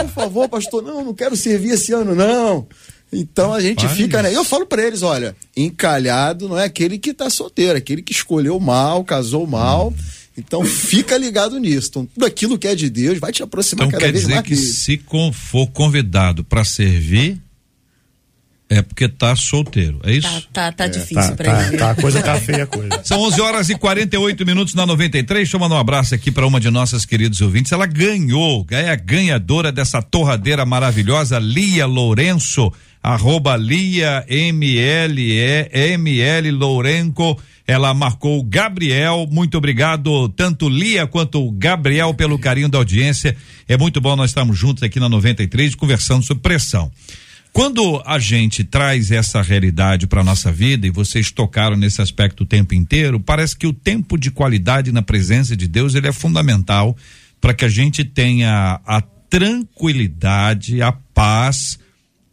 [0.00, 2.66] Por favor, pastor, não, não quero servir esse ano, não.
[3.12, 4.34] Então a gente fica, né?
[4.34, 8.12] Eu falo para eles, olha, encalhado não é aquele que tá solteiro, é aquele que
[8.12, 9.88] escolheu mal, casou mal.
[9.88, 11.88] Hum então fica ligado nisso.
[11.90, 14.42] Então, tudo aquilo que é de Deus vai te aproximar então, cada vez mais.
[14.42, 15.02] Quer dizer que se
[15.32, 17.40] for convidado para servir,
[18.72, 20.48] é porque tá solteiro, é isso?
[20.50, 21.76] Tá, tá, tá é, difícil tá, pra tá, ele.
[21.76, 23.00] Tá, a coisa tá feia a coisa.
[23.04, 25.40] São 11 horas e 48 minutos na 93.
[25.40, 27.70] Deixa eu mandar um abraço aqui para uma de nossas queridas ouvintes.
[27.70, 32.72] Ela ganhou, é a ganhadora dessa torradeira maravilhosa, Lia Lourenço,
[33.02, 35.20] arroba Lia ML,
[35.70, 39.26] ML Lourenco ela marcou Gabriel.
[39.30, 43.36] Muito obrigado, tanto Lia quanto Gabriel, pelo carinho da audiência.
[43.68, 46.90] É muito bom nós estarmos juntos aqui na 93 conversando sobre pressão.
[47.52, 52.46] Quando a gente traz essa realidade para nossa vida e vocês tocaram nesse aspecto o
[52.46, 56.96] tempo inteiro, parece que o tempo de qualidade na presença de Deus ele é fundamental
[57.40, 61.78] para que a gente tenha a tranquilidade, a paz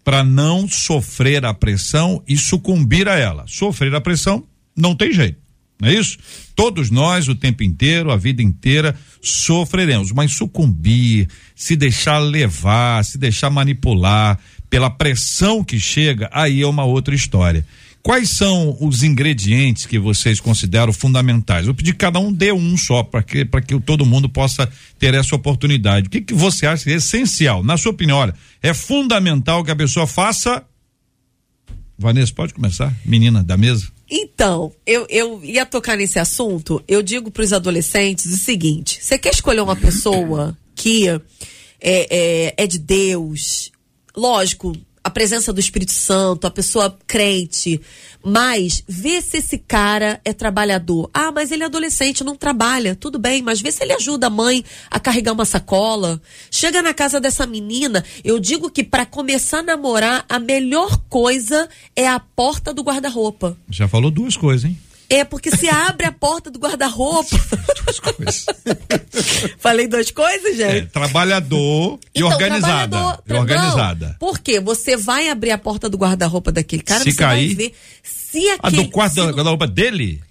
[0.05, 3.43] para não sofrer a pressão e sucumbir a ela.
[3.45, 4.45] Sofrer a pressão
[4.76, 5.38] não tem jeito.
[5.80, 6.17] Não é isso?
[6.55, 13.17] Todos nós, o tempo inteiro, a vida inteira, sofreremos, mas sucumbir, se deixar levar, se
[13.17, 14.38] deixar manipular
[14.70, 17.65] pela pressão que chega, aí é uma outra história.
[18.01, 21.67] Quais são os ingredientes que vocês consideram fundamentais?
[21.67, 25.13] Eu pedi que cada um dê um só para que que todo mundo possa ter
[25.13, 26.07] essa oportunidade.
[26.07, 27.61] O que, que você acha essencial?
[27.61, 30.63] Na sua opinião, olha, é fundamental que a pessoa faça.
[31.97, 33.89] Vanessa, pode começar, menina da mesa.
[34.10, 36.84] Então, eu, eu ia tocar nesse assunto.
[36.88, 41.20] Eu digo para os adolescentes o seguinte: você quer escolher uma pessoa que é,
[41.82, 43.72] é, é de Deus?
[44.16, 47.81] Lógico, a presença do Espírito Santo, a pessoa crente,
[48.23, 51.09] mas vê se esse cara é trabalhador.
[51.13, 52.95] Ah, mas ele é adolescente, não trabalha.
[52.95, 56.21] Tudo bem, mas vê se ele ajuda a mãe a carregar uma sacola.
[56.51, 61.69] Chega na casa dessa menina, eu digo que para começar a namorar, a melhor coisa
[61.95, 63.57] é a porta do guarda-roupa.
[63.69, 64.77] Já falou duas coisas, hein?
[65.10, 67.36] É porque se abre a porta do guarda-roupa.
[67.84, 68.45] Duas coisas.
[69.57, 70.78] Falei duas coisas, gente?
[70.78, 72.88] É, trabalhador e então, organizada.
[72.89, 74.07] Trabalhador, e organizada.
[74.07, 77.55] Não, porque você vai abrir a porta do guarda-roupa daquele cara, se você cair, vai
[77.55, 78.82] ver se aquele.
[78.82, 80.22] A do quarto da guarda-roupa dele?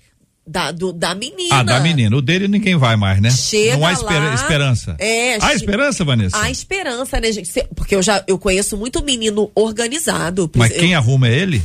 [0.47, 1.57] Da, do, da menina.
[1.57, 2.16] Ah, da menina.
[2.16, 3.31] O dele ninguém vai mais, né?
[3.31, 4.97] Chega Não há lá, esperança.
[4.99, 6.41] É, há esperança, Vanessa?
[6.41, 7.51] Há esperança, né, gente?
[7.74, 10.51] Porque eu já eu conheço muito menino organizado.
[10.55, 11.62] Mas eu, quem arruma é ele?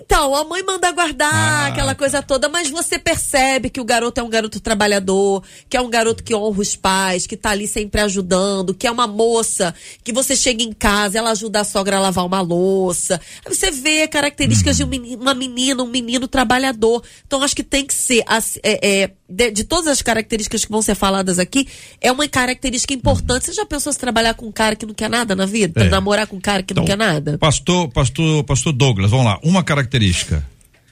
[0.00, 1.66] Então, a mãe manda guardar ah.
[1.66, 5.80] aquela coisa toda, mas você percebe que o garoto é um garoto trabalhador, que é
[5.80, 9.74] um garoto que honra os pais, que tá ali sempre ajudando, que é uma moça,
[10.02, 13.20] que você chega em casa, ela ajuda a sogra a lavar uma louça.
[13.44, 17.02] Aí você vê características de um menino, uma menina, um menino trabalhador.
[17.26, 18.24] Então, acho que tem que ser,
[18.62, 21.66] é, é, de, de, todas as características que vão ser faladas aqui,
[22.00, 23.46] é uma característica importante.
[23.46, 25.84] Você já pensou se trabalhar com um cara que não quer nada na vida?
[25.84, 25.88] É.
[25.88, 27.38] Namorar com um cara que então, não quer nada?
[27.38, 29.38] Pastor, pastor, pastor Douglas, vamos lá.
[29.42, 30.44] Uma característica.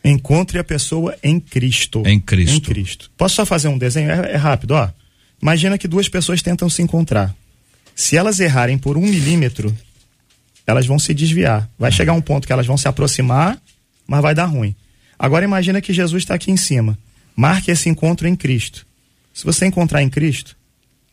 [0.05, 2.03] Encontre a pessoa em Cristo.
[2.07, 2.57] Em Cristo.
[2.57, 3.11] Em Cristo.
[3.17, 4.11] Posso só fazer um desenho?
[4.11, 4.89] É, é rápido, ó.
[5.43, 7.35] Imagina que duas pessoas tentam se encontrar.
[7.95, 9.77] Se elas errarem por um milímetro,
[10.67, 11.69] elas vão se desviar.
[11.79, 13.59] Vai chegar um ponto que elas vão se aproximar,
[14.07, 14.75] mas vai dar ruim.
[15.19, 16.97] Agora imagina que Jesus está aqui em cima.
[17.39, 18.85] Marque esse encontro em Cristo.
[19.33, 20.57] Se você encontrar em Cristo,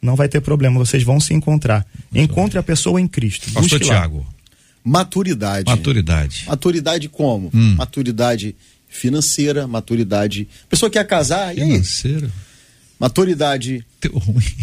[0.02, 1.86] não vai ter problema, vocês vão se encontrar.
[2.12, 3.52] Encontre a pessoa em Cristo.
[3.54, 4.26] Pastor Tiago.
[4.84, 5.70] Maturidade.
[5.70, 6.46] Maturidade.
[6.48, 7.52] Maturidade como?
[7.54, 7.76] Hum.
[7.76, 8.56] Maturidade
[8.90, 10.48] financeira, maturidade.
[10.68, 12.32] Pessoa que quer casar, financeira.
[13.00, 13.86] Maturidade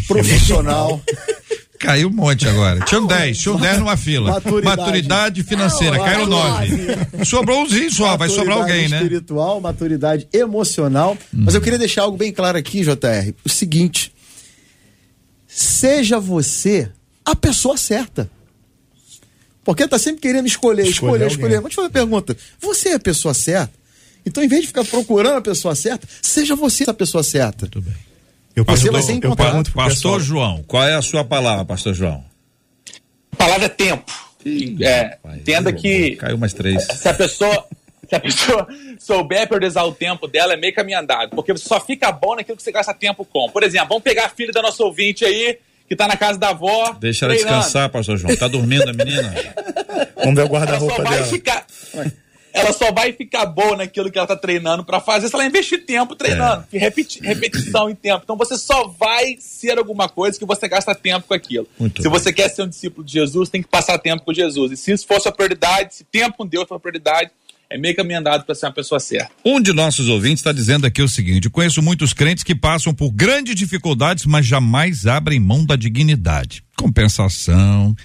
[0.05, 1.01] profissional.
[1.83, 2.79] Caiu um monte agora.
[2.85, 4.31] Tinham 10, tinham 10 numa fila.
[4.31, 7.25] Maturidade, maturidade financeira, não, caiu 9.
[7.25, 8.97] Sobrou umzinho só, vai sobrar alguém, né?
[8.97, 11.17] Espiritual, maturidade emocional.
[11.33, 11.43] Hum.
[11.43, 13.33] Mas eu queria deixar algo bem claro aqui, JR.
[13.43, 14.13] O seguinte:
[15.45, 16.89] seja você
[17.25, 18.31] a pessoa certa.
[19.61, 21.31] Porque tá sempre querendo escolher, escolher, escolher.
[21.31, 21.59] escolher.
[21.59, 23.73] Vou te fazer uma pergunta: você é a pessoa certa?
[24.25, 27.65] Então, em vez de ficar procurando a pessoa certa, seja você a pessoa certa.
[27.65, 28.12] Muito bem.
[28.55, 29.71] Eu Você vai ser encontrado.
[29.71, 32.23] Pastor João, qual é a sua palavra, Pastor João?
[33.31, 34.11] A palavra é tempo.
[34.81, 36.15] É, entenda que.
[36.17, 36.83] Caiu mais três.
[36.83, 37.65] Se a pessoa.
[38.07, 38.67] Se a pessoa
[38.99, 41.31] souber priorizar o tempo dela, é meio caminho andado.
[41.31, 43.49] Porque você só fica bom naquilo que você gasta tempo com.
[43.49, 46.49] Por exemplo, vamos pegar a filha da nossa ouvinte aí, que tá na casa da
[46.49, 46.95] avó.
[46.99, 48.35] Deixa ela descansar, pastor João.
[48.35, 49.33] Tá dormindo a menina?
[50.17, 51.25] Vamos ver o guarda-roupa dela.
[51.25, 51.62] Ficar
[52.63, 55.85] ela só vai ficar boa naquilo que ela tá treinando para fazer se ela investir
[55.85, 56.77] tempo treinando, é.
[56.77, 58.21] repeti repetição em tempo.
[58.23, 61.67] Então você só vai ser alguma coisa que você gasta tempo com aquilo.
[61.79, 62.19] Muito se bem.
[62.19, 64.71] você quer ser um discípulo de Jesus, tem que passar tempo com Jesus.
[64.71, 67.31] E se isso for sua prioridade, se tempo com Deus for prioridade,
[67.69, 69.31] é meio caminho andado para ser uma pessoa certa.
[69.43, 73.11] Um de nossos ouvintes está dizendo aqui o seguinte: conheço muitos crentes que passam por
[73.11, 76.63] grandes dificuldades, mas jamais abrem mão da dignidade.
[76.77, 77.95] Compensação,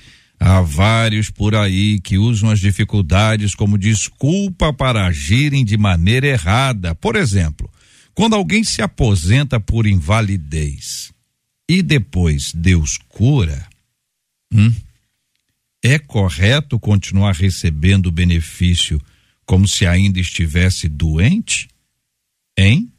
[0.41, 6.95] Há vários por aí que usam as dificuldades como desculpa para agirem de maneira errada.
[6.95, 7.69] Por exemplo,
[8.15, 11.13] quando alguém se aposenta por invalidez
[11.69, 13.67] e depois Deus cura,
[14.53, 14.73] hum,
[15.83, 19.01] é correto continuar recebendo o benefício
[19.45, 21.69] como se ainda estivesse doente?
[22.57, 22.93] Hein?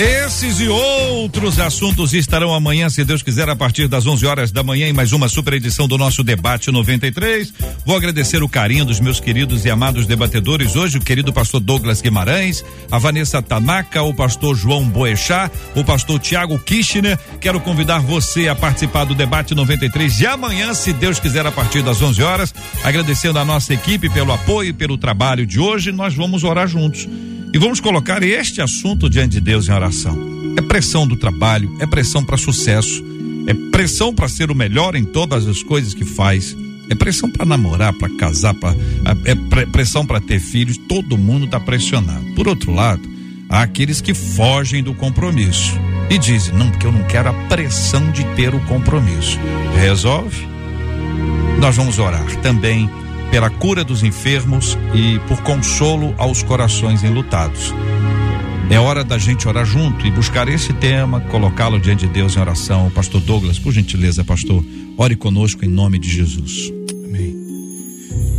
[0.00, 4.62] Esses e outros assuntos estarão amanhã, se Deus quiser, a partir das 11 horas da
[4.62, 7.52] manhã, em mais uma super edição do nosso Debate 93.
[7.84, 10.74] Vou agradecer o carinho dos meus queridos e amados debatedores.
[10.74, 16.18] Hoje, o querido pastor Douglas Guimarães, a Vanessa Tanaka, o pastor João Boechat, o pastor
[16.18, 17.18] Tiago Kirchner.
[17.38, 21.82] Quero convidar você a participar do Debate 93 de amanhã, se Deus quiser, a partir
[21.82, 22.54] das 11 horas.
[22.82, 25.92] Agradecendo a nossa equipe pelo apoio e pelo trabalho de hoje.
[25.92, 27.06] Nós vamos orar juntos.
[27.52, 30.16] E vamos colocar este assunto diante de Deus em oração.
[30.56, 33.04] É pressão do trabalho, é pressão para sucesso,
[33.46, 36.56] é pressão para ser o melhor em todas as coisas que faz.
[36.88, 38.74] É pressão para namorar, para casar, pra,
[39.24, 40.76] é pressão para ter filhos.
[40.76, 42.24] Todo mundo está pressionado.
[42.34, 43.02] Por outro lado,
[43.48, 45.74] há aqueles que fogem do compromisso
[46.08, 49.38] e dizem: não, porque eu não quero a pressão de ter o compromisso.
[49.80, 50.48] Resolve?
[51.60, 52.88] Nós vamos orar também
[53.30, 57.72] pela cura dos enfermos e por consolo aos corações enlutados.
[58.70, 62.40] É hora da gente orar junto e buscar esse tema, colocá-lo diante de Deus em
[62.40, 62.88] oração.
[62.90, 64.64] Pastor Douglas, por gentileza, pastor,
[64.96, 66.72] ore conosco em nome de Jesus.
[67.04, 67.34] Amém.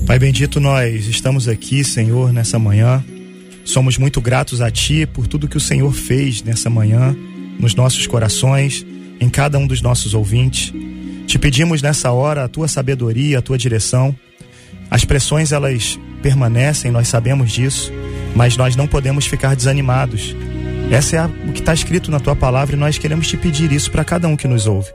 [0.07, 3.03] Pai bendito, nós estamos aqui, Senhor, nessa manhã.
[3.65, 7.15] Somos muito gratos a Ti por tudo que o Senhor fez nessa manhã
[7.59, 8.85] nos nossos corações
[9.19, 10.73] em cada um dos nossos ouvintes.
[11.27, 14.15] Te pedimos nessa hora a tua sabedoria, a tua direção.
[14.91, 17.93] As pressões elas permanecem, nós sabemos disso,
[18.35, 20.35] mas nós não podemos ficar desanimados.
[20.91, 23.71] Essa é a, o que está escrito na tua palavra e nós queremos te pedir
[23.71, 24.91] isso para cada um que nos ouve.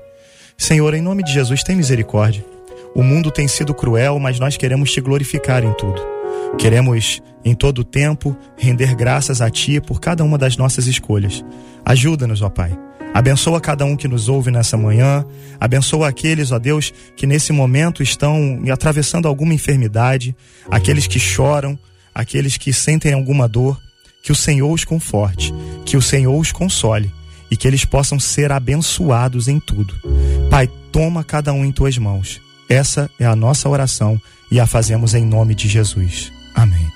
[0.59, 2.44] Senhor, em nome de Jesus, tem misericórdia.
[2.94, 6.01] O mundo tem sido cruel, mas nós queremos te glorificar em tudo.
[6.59, 11.44] Queremos, em todo o tempo, render graças a Ti por cada uma das nossas escolhas.
[11.84, 12.78] Ajuda-nos, ó Pai.
[13.16, 15.24] Abençoa cada um que nos ouve nessa manhã.
[15.58, 20.36] Abençoa aqueles, ó Deus, que nesse momento estão atravessando alguma enfermidade,
[20.70, 21.78] aqueles que choram,
[22.14, 23.80] aqueles que sentem alguma dor.
[24.22, 25.50] Que o Senhor os conforte,
[25.86, 27.10] que o Senhor os console
[27.50, 29.94] e que eles possam ser abençoados em tudo.
[30.50, 32.38] Pai, toma cada um em tuas mãos.
[32.68, 36.30] Essa é a nossa oração e a fazemos em nome de Jesus.
[36.54, 36.95] Amém.